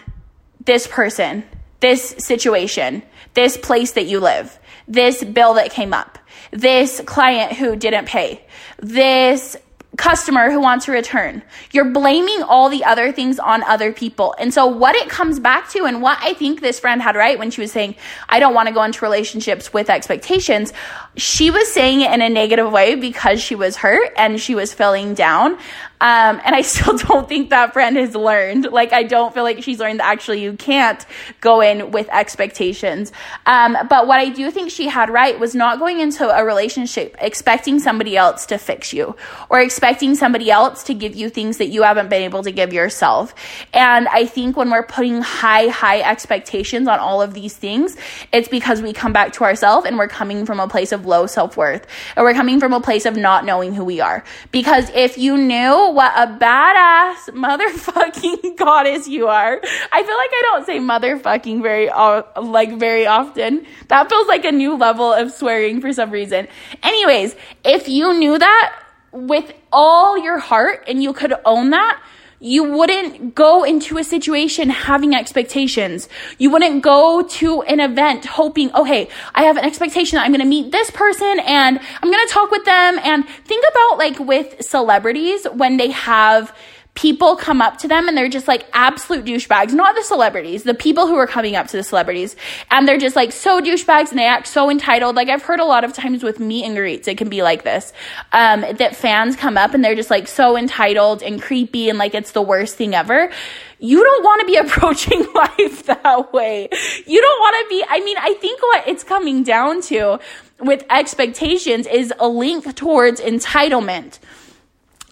this 0.65 0.87
person 0.87 1.43
this 1.79 2.15
situation 2.17 3.01
this 3.33 3.55
place 3.55 3.91
that 3.93 4.05
you 4.05 4.19
live 4.19 4.59
this 4.89 5.23
bill 5.23 5.53
that 5.53 5.71
came 5.71 5.93
up 5.93 6.19
this 6.51 7.01
client 7.05 7.53
who 7.53 7.77
didn't 7.77 8.05
pay 8.05 8.45
this 8.79 9.55
customer 10.01 10.49
who 10.49 10.59
wants 10.59 10.85
to 10.85 10.91
return. 10.91 11.43
You're 11.71 11.91
blaming 11.91 12.41
all 12.41 12.69
the 12.69 12.83
other 12.83 13.11
things 13.11 13.37
on 13.37 13.61
other 13.63 13.93
people. 13.93 14.33
And 14.39 14.51
so 14.51 14.65
what 14.65 14.95
it 14.95 15.09
comes 15.09 15.39
back 15.39 15.69
to 15.69 15.85
and 15.85 16.01
what 16.01 16.17
I 16.21 16.33
think 16.33 16.59
this 16.59 16.79
friend 16.79 16.99
had 17.03 17.15
right 17.15 17.37
when 17.37 17.51
she 17.51 17.61
was 17.61 17.71
saying, 17.71 17.93
I 18.27 18.39
don't 18.39 18.55
want 18.55 18.67
to 18.67 18.73
go 18.73 18.81
into 18.81 19.05
relationships 19.05 19.71
with 19.71 19.91
expectations, 19.91 20.73
she 21.17 21.51
was 21.51 21.71
saying 21.71 22.01
it 22.01 22.11
in 22.11 22.19
a 22.19 22.29
negative 22.29 22.71
way 22.71 22.95
because 22.95 23.39
she 23.39 23.53
was 23.53 23.77
hurt 23.77 24.11
and 24.17 24.41
she 24.41 24.55
was 24.55 24.73
feeling 24.73 25.13
down. 25.13 25.59
Um, 26.01 26.41
and 26.43 26.55
I 26.55 26.61
still 26.71 26.97
don't 26.97 27.29
think 27.29 27.51
that 27.51 27.73
friend 27.73 27.95
has 27.95 28.15
learned. 28.15 28.71
Like, 28.71 28.91
I 28.91 29.03
don't 29.03 29.33
feel 29.33 29.43
like 29.43 29.63
she's 29.63 29.79
learned 29.79 29.99
that 29.99 30.07
actually 30.07 30.41
you 30.43 30.53
can't 30.53 31.05
go 31.39 31.61
in 31.61 31.91
with 31.91 32.09
expectations. 32.11 33.11
Um, 33.45 33.77
but 33.89 34.07
what 34.07 34.19
I 34.19 34.29
do 34.29 34.49
think 34.51 34.71
she 34.71 34.87
had 34.87 35.09
right 35.09 35.39
was 35.39 35.55
not 35.55 35.79
going 35.79 35.99
into 35.99 36.27
a 36.27 36.43
relationship 36.43 37.15
expecting 37.21 37.79
somebody 37.79 38.17
else 38.17 38.47
to 38.47 38.57
fix 38.57 38.93
you 38.93 39.15
or 39.49 39.61
expecting 39.61 40.15
somebody 40.15 40.49
else 40.49 40.83
to 40.83 40.93
give 40.93 41.15
you 41.15 41.29
things 41.29 41.57
that 41.59 41.67
you 41.67 41.83
haven't 41.83 42.09
been 42.09 42.23
able 42.23 42.43
to 42.43 42.51
give 42.51 42.73
yourself. 42.73 43.35
And 43.73 44.07
I 44.07 44.25
think 44.25 44.57
when 44.57 44.71
we're 44.71 44.85
putting 44.85 45.21
high, 45.21 45.67
high 45.67 46.01
expectations 46.01 46.87
on 46.87 46.99
all 46.99 47.21
of 47.21 47.33
these 47.33 47.55
things, 47.55 47.95
it's 48.33 48.47
because 48.47 48.81
we 48.81 48.91
come 48.91 49.13
back 49.13 49.33
to 49.33 49.43
ourselves 49.43 49.85
and 49.85 49.97
we're 49.97 50.07
coming 50.07 50.45
from 50.45 50.59
a 50.59 50.67
place 50.67 50.91
of 50.91 51.05
low 51.05 51.27
self 51.27 51.55
worth 51.55 51.85
or 52.17 52.23
we're 52.23 52.33
coming 52.33 52.59
from 52.59 52.73
a 52.73 52.81
place 52.81 53.05
of 53.05 53.15
not 53.15 53.45
knowing 53.45 53.75
who 53.75 53.85
we 53.85 53.99
are. 53.99 54.23
Because 54.51 54.89
if 54.95 55.17
you 55.17 55.37
knew 55.37 55.90
what 55.91 56.11
a 56.15 56.27
badass 56.27 57.29
motherfucking 57.29 58.57
goddess 58.57 59.07
you 59.07 59.27
are. 59.27 59.59
I 59.91 60.03
feel 60.03 60.17
like 60.17 60.29
I 60.31 60.41
don't 60.43 60.65
say 60.65 60.79
motherfucking 60.79 61.61
very 61.61 61.89
uh, 61.89 62.23
like 62.41 62.77
very 62.77 63.05
often. 63.05 63.65
That 63.89 64.09
feels 64.09 64.27
like 64.27 64.45
a 64.45 64.51
new 64.51 64.75
level 64.75 65.11
of 65.11 65.31
swearing 65.31 65.81
for 65.81 65.93
some 65.93 66.11
reason. 66.11 66.47
Anyways, 66.83 67.35
if 67.63 67.87
you 67.87 68.13
knew 68.13 68.37
that 68.37 68.83
with 69.11 69.53
all 69.71 70.17
your 70.17 70.39
heart 70.39 70.85
and 70.87 71.03
you 71.03 71.13
could 71.13 71.33
own 71.45 71.71
that, 71.71 72.01
you 72.41 72.63
wouldn't 72.63 73.35
go 73.35 73.63
into 73.63 73.99
a 73.99 74.03
situation 74.03 74.69
having 74.69 75.13
expectations. 75.13 76.09
You 76.39 76.49
wouldn't 76.49 76.81
go 76.81 77.21
to 77.21 77.61
an 77.61 77.79
event 77.79 78.25
hoping, 78.25 78.71
oh, 78.73 78.83
hey, 78.83 79.09
I 79.35 79.43
have 79.43 79.57
an 79.57 79.63
expectation 79.63 80.17
that 80.17 80.25
I'm 80.25 80.31
going 80.31 80.41
to 80.41 80.47
meet 80.47 80.71
this 80.71 80.89
person 80.89 81.39
and 81.41 81.79
I'm 82.01 82.11
going 82.11 82.27
to 82.27 82.33
talk 82.33 82.49
with 82.49 82.65
them. 82.65 82.99
And 83.03 83.29
think 83.45 83.63
about 83.71 83.99
like 83.99 84.19
with 84.19 84.59
celebrities 84.59 85.45
when 85.53 85.77
they 85.77 85.91
have 85.91 86.53
people 86.93 87.37
come 87.37 87.61
up 87.61 87.77
to 87.77 87.87
them 87.87 88.07
and 88.07 88.17
they're 88.17 88.29
just 88.29 88.47
like 88.47 88.65
absolute 88.73 89.23
douchebags, 89.23 89.73
not 89.73 89.95
the 89.95 90.03
celebrities, 90.03 90.63
the 90.63 90.73
people 90.73 91.07
who 91.07 91.15
are 91.15 91.25
coming 91.25 91.55
up 91.55 91.67
to 91.67 91.77
the 91.77 91.83
celebrities. 91.83 92.35
And 92.69 92.87
they're 92.87 92.97
just 92.97 93.15
like 93.15 93.31
so 93.31 93.61
douchebags 93.61 94.09
and 94.09 94.19
they 94.19 94.25
act 94.25 94.47
so 94.47 94.69
entitled. 94.69 95.15
Like 95.15 95.29
I've 95.29 95.41
heard 95.41 95.61
a 95.61 95.65
lot 95.65 95.83
of 95.83 95.93
times 95.93 96.21
with 96.21 96.39
meet 96.39 96.65
and 96.65 96.75
greets, 96.75 97.07
it 97.07 97.17
can 97.17 97.29
be 97.29 97.43
like 97.43 97.63
this, 97.63 97.93
um, 98.33 98.61
that 98.61 98.95
fans 98.95 99.35
come 99.35 99.57
up 99.57 99.73
and 99.73 99.83
they're 99.83 99.95
just 99.95 100.09
like 100.09 100.27
so 100.27 100.57
entitled 100.57 101.23
and 101.23 101.41
creepy 101.41 101.89
and 101.89 101.97
like 101.97 102.13
it's 102.13 102.31
the 102.31 102.41
worst 102.41 102.75
thing 102.75 102.93
ever. 102.93 103.31
You 103.79 104.03
don't 104.03 104.23
want 104.23 104.41
to 104.41 104.47
be 104.47 104.55
approaching 104.57 105.25
life 105.33 105.85
that 105.85 106.33
way. 106.33 106.67
You 107.07 107.21
don't 107.21 107.39
want 107.39 107.63
to 107.63 107.69
be, 107.69 107.85
I 107.89 108.01
mean, 108.01 108.17
I 108.19 108.33
think 108.35 108.61
what 108.61 108.87
it's 108.87 109.03
coming 109.03 109.43
down 109.43 109.81
to 109.83 110.19
with 110.59 110.83
expectations 110.89 111.87
is 111.87 112.13
a 112.19 112.27
link 112.27 112.75
towards 112.75 113.21
entitlement 113.21 114.19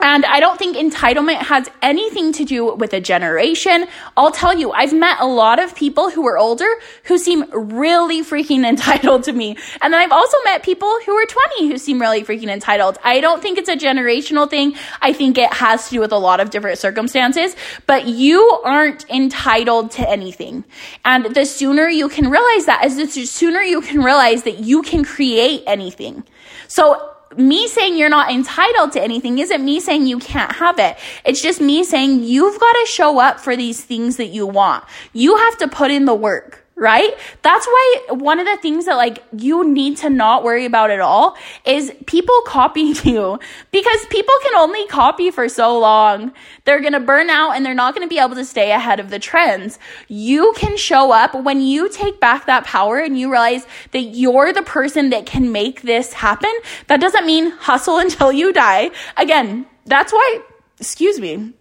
and 0.01 0.25
I 0.25 0.39
don't 0.39 0.57
think 0.57 0.77
entitlement 0.77 1.39
has 1.43 1.69
anything 1.81 2.31
to 2.33 2.45
do 2.45 2.73
with 2.73 2.93
a 2.93 3.01
generation. 3.01 3.85
I'll 4.15 4.31
tell 4.31 4.57
you, 4.57 4.71
I've 4.71 4.93
met 4.93 5.17
a 5.19 5.25
lot 5.25 5.59
of 5.59 5.75
people 5.75 6.09
who 6.09 6.25
are 6.27 6.37
older 6.37 6.67
who 7.03 7.17
seem 7.17 7.45
really 7.51 8.21
freaking 8.21 8.65
entitled 8.69 9.23
to 9.23 9.33
me. 9.33 9.57
And 9.81 9.93
then 9.93 10.01
I've 10.01 10.11
also 10.11 10.37
met 10.45 10.63
people 10.63 10.99
who 11.05 11.13
are 11.13 11.25
20 11.25 11.67
who 11.67 11.77
seem 11.77 11.99
really 11.99 12.23
freaking 12.23 12.49
entitled. 12.49 12.97
I 13.03 13.19
don't 13.19 13.41
think 13.41 13.57
it's 13.57 13.69
a 13.69 13.75
generational 13.75 14.49
thing. 14.49 14.75
I 15.01 15.11
think 15.11 15.37
it 15.37 15.51
has 15.53 15.85
to 15.89 15.95
do 15.95 15.99
with 15.99 16.11
a 16.11 16.17
lot 16.17 16.39
of 16.39 16.49
different 16.49 16.79
circumstances, 16.79 17.55
but 17.85 18.07
you 18.07 18.41
aren't 18.63 19.09
entitled 19.09 19.91
to 19.91 20.09
anything. 20.09 20.63
And 21.03 21.35
the 21.35 21.45
sooner 21.45 21.89
you 21.89 22.07
can 22.07 22.29
realize 22.29 22.65
that 22.65 22.85
is 22.85 22.95
the 22.95 23.25
sooner 23.25 23.61
you 23.61 23.81
can 23.81 24.01
realize 24.01 24.43
that 24.43 24.59
you 24.59 24.81
can 24.81 25.03
create 25.03 25.63
anything. 25.67 26.23
So 26.67 27.15
me 27.37 27.67
saying 27.67 27.97
you're 27.97 28.09
not 28.09 28.31
entitled 28.31 28.91
to 28.93 29.01
anything 29.01 29.39
isn't 29.39 29.63
me 29.63 29.79
saying 29.79 30.07
you 30.07 30.19
can't 30.19 30.51
have 30.53 30.79
it. 30.79 30.97
It's 31.23 31.41
just 31.41 31.61
me 31.61 31.83
saying 31.83 32.23
you've 32.23 32.59
got 32.59 32.73
to 32.73 32.85
show 32.87 33.19
up 33.19 33.39
for 33.39 33.55
these 33.55 33.83
things 33.83 34.17
that 34.17 34.27
you 34.27 34.47
want. 34.47 34.83
You 35.13 35.37
have 35.37 35.57
to 35.59 35.67
put 35.67 35.91
in 35.91 36.05
the 36.05 36.15
work 36.15 36.58
right? 36.79 37.13
That's 37.41 37.67
why 37.67 38.01
one 38.09 38.39
of 38.39 38.47
the 38.47 38.57
things 38.57 38.85
that 38.85 38.95
like 38.95 39.21
you 39.37 39.67
need 39.67 39.97
to 39.97 40.09
not 40.09 40.43
worry 40.43 40.65
about 40.65 40.89
at 40.89 41.01
all 41.01 41.35
is 41.65 41.91
people 42.07 42.41
copying 42.47 42.95
you 43.03 43.37
because 43.71 44.05
people 44.09 44.33
can 44.41 44.55
only 44.55 44.87
copy 44.87 45.29
for 45.29 45.49
so 45.49 45.77
long. 45.77 46.31
They're 46.63 46.79
going 46.79 46.93
to 46.93 46.99
burn 46.99 47.29
out 47.29 47.51
and 47.51 47.65
they're 47.65 47.73
not 47.73 47.93
going 47.93 48.07
to 48.07 48.13
be 48.13 48.19
able 48.19 48.35
to 48.35 48.45
stay 48.45 48.71
ahead 48.71 48.99
of 48.99 49.09
the 49.09 49.19
trends. 49.19 49.77
You 50.07 50.53
can 50.55 50.77
show 50.77 51.11
up 51.11 51.35
when 51.35 51.61
you 51.61 51.89
take 51.89 52.19
back 52.19 52.45
that 52.45 52.65
power 52.65 52.97
and 52.97 53.19
you 53.19 53.29
realize 53.29 53.67
that 53.91 54.01
you're 54.01 54.53
the 54.53 54.63
person 54.63 55.09
that 55.09 55.25
can 55.25 55.51
make 55.51 55.81
this 55.81 56.13
happen. 56.13 56.51
That 56.87 57.01
doesn't 57.01 57.25
mean 57.25 57.51
hustle 57.51 57.97
until 57.99 58.31
you 58.31 58.53
die. 58.53 58.91
Again, 59.17 59.65
that's 59.85 60.13
why 60.13 60.41
excuse 60.79 61.19
me, 61.19 61.53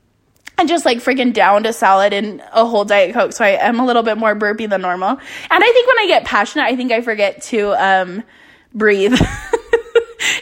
and 0.59 0.69
just 0.69 0.85
like 0.85 0.99
freaking 0.99 1.33
downed 1.33 1.65
a 1.65 1.73
salad 1.73 2.13
and 2.13 2.43
a 2.53 2.67
whole 2.67 2.85
diet 2.85 3.15
coke. 3.15 3.33
So 3.33 3.45
i 3.45 3.51
am 3.51 3.79
a 3.79 3.87
little 3.87 4.03
bit 4.03 4.19
more 4.19 4.35
burpy 4.35 4.67
than 4.67 4.83
normal. 4.83 5.11
And 5.11 5.19
i 5.51 5.73
think 5.73 5.87
when 5.87 5.99
i 6.01 6.07
get 6.09 6.25
passionate 6.25 6.65
i 6.65 6.77
think 6.77 6.93
i 6.93 7.01
forget 7.01 7.43
to 7.45 7.73
um 7.83 8.25
breathe. 8.75 9.19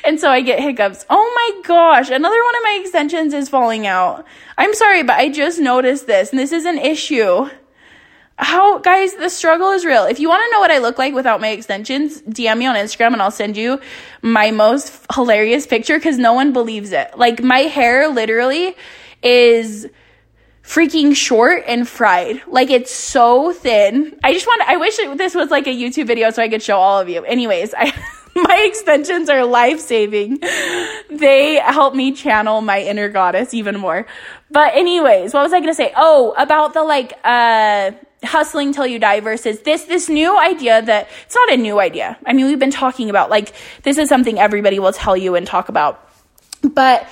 And 0.05 0.19
so 0.19 0.31
i 0.31 0.41
get 0.41 0.61
hiccups. 0.61 1.05
Oh 1.11 1.33
my 1.35 1.63
gosh 1.63 2.09
another 2.11 2.43
one 2.43 2.57
of 2.57 2.63
my 2.63 2.79
extensions 2.81 3.35
is 3.35 3.49
falling 3.49 3.87
out. 3.87 4.25
I'm 4.57 4.75
sorry 4.75 5.03
but 5.03 5.17
i 5.17 5.29
just 5.29 5.61
noticed 5.61 6.07
this 6.07 6.31
and 6.31 6.39
this 6.39 6.53
is 6.53 6.65
an 6.65 6.79
issue. 6.79 7.49
How 8.39 8.79
guys 8.79 9.15
the 9.15 9.29
struggle 9.29 9.71
is 9.71 9.85
real. 9.85 10.05
If 10.05 10.19
you 10.19 10.29
want 10.29 10.43
to 10.47 10.51
know 10.53 10.61
what 10.61 10.71
i 10.71 10.79
look 10.79 10.99
like 10.99 11.13
without 11.13 11.41
my 11.41 11.49
extensions 11.49 12.23
dm 12.23 12.59
me 12.59 12.67
on 12.67 12.75
instagram 12.75 13.13
and 13.13 13.21
i'll 13.21 13.31
send 13.31 13.57
you 13.57 13.81
my 14.23 14.51
most 14.51 15.05
hilarious 15.15 15.67
picture 15.67 15.99
because 15.99 16.17
no 16.17 16.33
one 16.33 16.53
believes 16.53 16.93
it. 16.93 17.17
Like 17.19 17.43
my 17.43 17.61
hair 17.61 18.09
literally 18.09 18.77
is 19.23 19.89
freaking 20.67 21.15
short 21.15 21.63
and 21.67 21.89
fried. 21.89 22.43
Like 22.47 22.71
it's 22.71 22.93
so 22.93 23.53
thin. 23.53 24.19
I 24.25 24.33
just 24.33 24.47
want 24.47 24.63
I 24.67 24.77
wish 24.77 24.99
it, 24.99 25.17
this 25.17 25.35
was 25.35 25.51
like 25.51 25.67
a 25.67 25.71
YouTube 25.71 26.07
video 26.07 26.31
so 26.31 26.43
I 26.43 26.49
could 26.49 26.63
show 26.63 26.79
all 26.79 27.01
of 27.01 27.09
you. 27.09 27.23
Anyways, 27.25 27.73
I 27.77 27.93
my 28.35 28.67
extensions 28.69 29.31
are 29.31 29.45
life-saving. 29.45 30.41
They 31.11 31.55
help 31.65 31.95
me 31.95 32.13
channel 32.13 32.61
my 32.61 32.83
inner 32.83 33.09
goddess 33.09 33.55
even 33.55 33.79
more. 33.79 34.07
But 34.51 34.75
anyways, 34.75 35.33
what 35.33 35.43
was 35.43 35.53
I 35.53 35.61
going 35.61 35.71
to 35.71 35.75
say? 35.75 35.93
Oh, 35.97 36.35
about 36.37 36.75
the 36.75 36.83
like 36.83 37.15
uh 37.25 37.93
hustling 38.25 38.73
till 38.73 38.87
you 38.87 38.99
die 38.99 39.21
versus 39.21 39.61
this 39.61 39.85
this 39.85 40.09
new 40.09 40.37
idea 40.37 40.83
that 40.83 41.09
it's 41.25 41.35
not 41.35 41.53
a 41.53 41.57
new 41.57 41.79
idea. 41.79 42.19
I 42.27 42.33
mean, 42.33 42.47
we've 42.47 42.59
been 42.59 42.73
talking 42.73 43.09
about 43.09 43.31
like 43.31 43.53
this 43.85 43.99
is 43.99 44.09
something 44.09 44.39
everybody 44.39 44.81
will 44.81 44.93
tell 44.93 45.17
you 45.17 45.37
and 45.37 45.47
talk 45.47 45.69
about. 45.69 46.03
But 46.63 47.09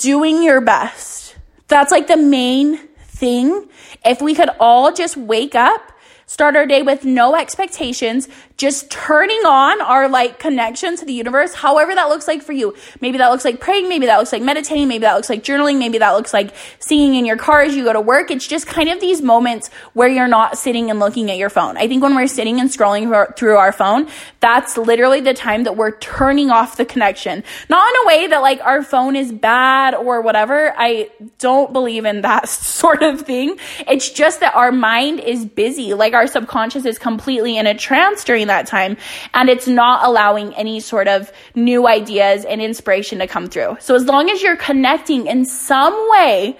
doing 0.00 0.42
your 0.42 0.60
best 0.60 1.36
that's 1.72 1.90
like 1.90 2.06
the 2.06 2.16
main 2.16 2.76
thing. 2.76 3.68
If 4.04 4.20
we 4.20 4.34
could 4.34 4.50
all 4.60 4.92
just 4.92 5.16
wake 5.16 5.54
up 5.54 5.92
start 6.32 6.56
our 6.56 6.64
day 6.64 6.80
with 6.82 7.04
no 7.04 7.36
expectations, 7.36 8.26
just 8.62 8.92
turning 8.92 9.40
on 9.44 9.80
our 9.80 10.08
like 10.08 10.38
connection 10.38 10.96
to 10.96 11.04
the 11.04 11.12
universe, 11.12 11.52
however 11.52 11.92
that 11.96 12.08
looks 12.08 12.28
like 12.28 12.42
for 12.42 12.52
you. 12.52 12.76
Maybe 13.00 13.18
that 13.18 13.28
looks 13.28 13.44
like 13.44 13.58
praying, 13.58 13.88
maybe 13.88 14.06
that 14.06 14.18
looks 14.18 14.32
like 14.32 14.40
meditating, 14.40 14.86
maybe 14.86 15.02
that 15.02 15.14
looks 15.16 15.28
like 15.28 15.42
journaling, 15.42 15.80
maybe 15.80 15.98
that 15.98 16.12
looks 16.12 16.32
like 16.32 16.54
singing 16.78 17.16
in 17.16 17.26
your 17.26 17.36
car 17.36 17.62
as 17.62 17.74
you 17.74 17.82
go 17.82 17.92
to 17.92 18.00
work. 18.00 18.30
It's 18.30 18.46
just 18.46 18.68
kind 18.68 18.88
of 18.88 19.00
these 19.00 19.20
moments 19.20 19.68
where 19.94 20.06
you're 20.06 20.28
not 20.28 20.56
sitting 20.56 20.90
and 20.90 21.00
looking 21.00 21.28
at 21.28 21.38
your 21.38 21.50
phone. 21.50 21.76
I 21.76 21.88
think 21.88 22.04
when 22.04 22.14
we're 22.14 22.28
sitting 22.28 22.60
and 22.60 22.70
scrolling 22.70 23.36
through 23.36 23.56
our 23.56 23.72
phone, 23.72 24.08
that's 24.38 24.76
literally 24.76 25.20
the 25.20 25.34
time 25.34 25.64
that 25.64 25.76
we're 25.76 25.98
turning 25.98 26.52
off 26.52 26.76
the 26.76 26.84
connection. 26.84 27.42
Not 27.68 27.88
in 27.88 28.00
a 28.04 28.06
way 28.06 28.26
that 28.28 28.42
like 28.42 28.60
our 28.60 28.84
phone 28.84 29.16
is 29.16 29.32
bad 29.32 29.96
or 29.96 30.20
whatever. 30.20 30.72
I 30.76 31.10
don't 31.38 31.72
believe 31.72 32.04
in 32.04 32.20
that 32.20 32.48
sort 32.48 33.02
of 33.02 33.22
thing. 33.22 33.58
It's 33.88 34.08
just 34.08 34.38
that 34.38 34.54
our 34.54 34.70
mind 34.70 35.18
is 35.18 35.44
busy. 35.44 35.94
Like 35.94 36.14
our 36.14 36.28
subconscious 36.28 36.84
is 36.84 36.96
completely 36.96 37.58
in 37.58 37.66
a 37.66 37.74
trance 37.74 38.22
during 38.22 38.46
that 38.52 38.66
time 38.66 38.96
and 39.34 39.48
it's 39.48 39.66
not 39.66 40.06
allowing 40.06 40.54
any 40.54 40.80
sort 40.80 41.08
of 41.08 41.32
new 41.54 41.86
ideas 41.88 42.44
and 42.44 42.60
inspiration 42.60 43.18
to 43.18 43.26
come 43.26 43.46
through. 43.46 43.76
So 43.80 43.94
as 43.94 44.04
long 44.04 44.30
as 44.30 44.42
you're 44.42 44.56
connecting 44.56 45.26
in 45.26 45.44
some 45.44 45.94
way 46.10 46.56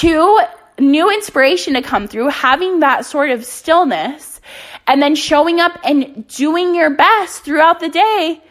to 0.00 0.40
new 0.78 1.10
inspiration 1.10 1.74
to 1.74 1.82
come 1.82 2.08
through, 2.08 2.28
having 2.28 2.80
that 2.80 3.04
sort 3.04 3.30
of 3.30 3.44
stillness 3.44 4.40
and 4.86 5.00
then 5.00 5.14
showing 5.14 5.60
up 5.60 5.78
and 5.84 6.26
doing 6.28 6.74
your 6.74 6.90
best 6.90 7.42
throughout 7.44 7.80
the 7.80 7.88
day, 7.88 8.42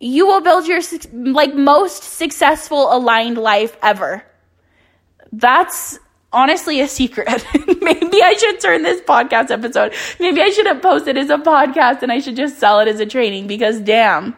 you 0.00 0.26
will 0.26 0.40
build 0.40 0.66
your 0.66 0.80
like 1.12 1.54
most 1.54 2.02
successful 2.02 2.94
aligned 2.94 3.38
life 3.38 3.76
ever. 3.82 4.24
That's 5.32 5.98
honestly 6.34 6.80
a 6.80 6.88
secret. 6.88 7.46
Maybe 7.80 8.22
I 8.22 8.34
should 8.38 8.60
turn 8.60 8.82
this 8.82 9.00
podcast 9.00 9.50
episode. 9.50 9.94
Maybe 10.20 10.42
I 10.42 10.50
should 10.50 10.66
have 10.66 10.82
posted 10.82 11.16
it 11.16 11.20
as 11.20 11.30
a 11.30 11.38
podcast 11.38 12.02
and 12.02 12.12
I 12.12 12.18
should 12.18 12.36
just 12.36 12.58
sell 12.58 12.80
it 12.80 12.88
as 12.88 13.00
a 13.00 13.06
training 13.06 13.46
because 13.46 13.80
damn, 13.80 14.36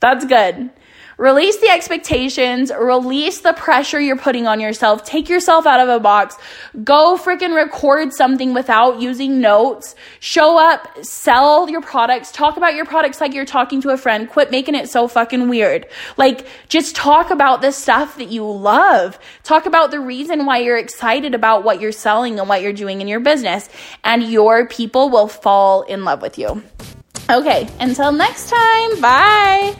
that's 0.00 0.24
good. 0.24 0.70
Release 1.18 1.56
the 1.56 1.68
expectations, 1.68 2.70
release 2.78 3.40
the 3.40 3.52
pressure 3.52 3.98
you're 3.98 4.16
putting 4.16 4.46
on 4.46 4.60
yourself, 4.60 5.02
take 5.02 5.28
yourself 5.28 5.66
out 5.66 5.80
of 5.80 5.88
a 5.88 5.98
box, 5.98 6.36
go 6.84 7.18
freaking 7.20 7.56
record 7.56 8.12
something 8.12 8.54
without 8.54 9.00
using 9.00 9.40
notes, 9.40 9.96
show 10.20 10.56
up, 10.56 10.86
sell 11.04 11.68
your 11.68 11.80
products, 11.80 12.30
talk 12.30 12.56
about 12.56 12.76
your 12.76 12.84
products 12.84 13.20
like 13.20 13.34
you're 13.34 13.44
talking 13.44 13.80
to 13.80 13.90
a 13.90 13.96
friend, 13.96 14.30
quit 14.30 14.52
making 14.52 14.76
it 14.76 14.88
so 14.88 15.08
fucking 15.08 15.48
weird. 15.48 15.88
Like, 16.16 16.46
just 16.68 16.94
talk 16.94 17.30
about 17.30 17.62
the 17.62 17.72
stuff 17.72 18.16
that 18.18 18.28
you 18.28 18.48
love. 18.48 19.18
Talk 19.42 19.66
about 19.66 19.90
the 19.90 19.98
reason 19.98 20.46
why 20.46 20.58
you're 20.58 20.78
excited 20.78 21.34
about 21.34 21.64
what 21.64 21.80
you're 21.80 21.90
selling 21.90 22.38
and 22.38 22.48
what 22.48 22.62
you're 22.62 22.72
doing 22.72 23.00
in 23.00 23.08
your 23.08 23.18
business, 23.18 23.68
and 24.04 24.22
your 24.22 24.68
people 24.68 25.10
will 25.10 25.26
fall 25.26 25.82
in 25.82 26.04
love 26.04 26.22
with 26.22 26.38
you. 26.38 26.62
Okay, 27.28 27.68
until 27.80 28.12
next 28.12 28.50
time, 28.50 29.00
bye. 29.00 29.76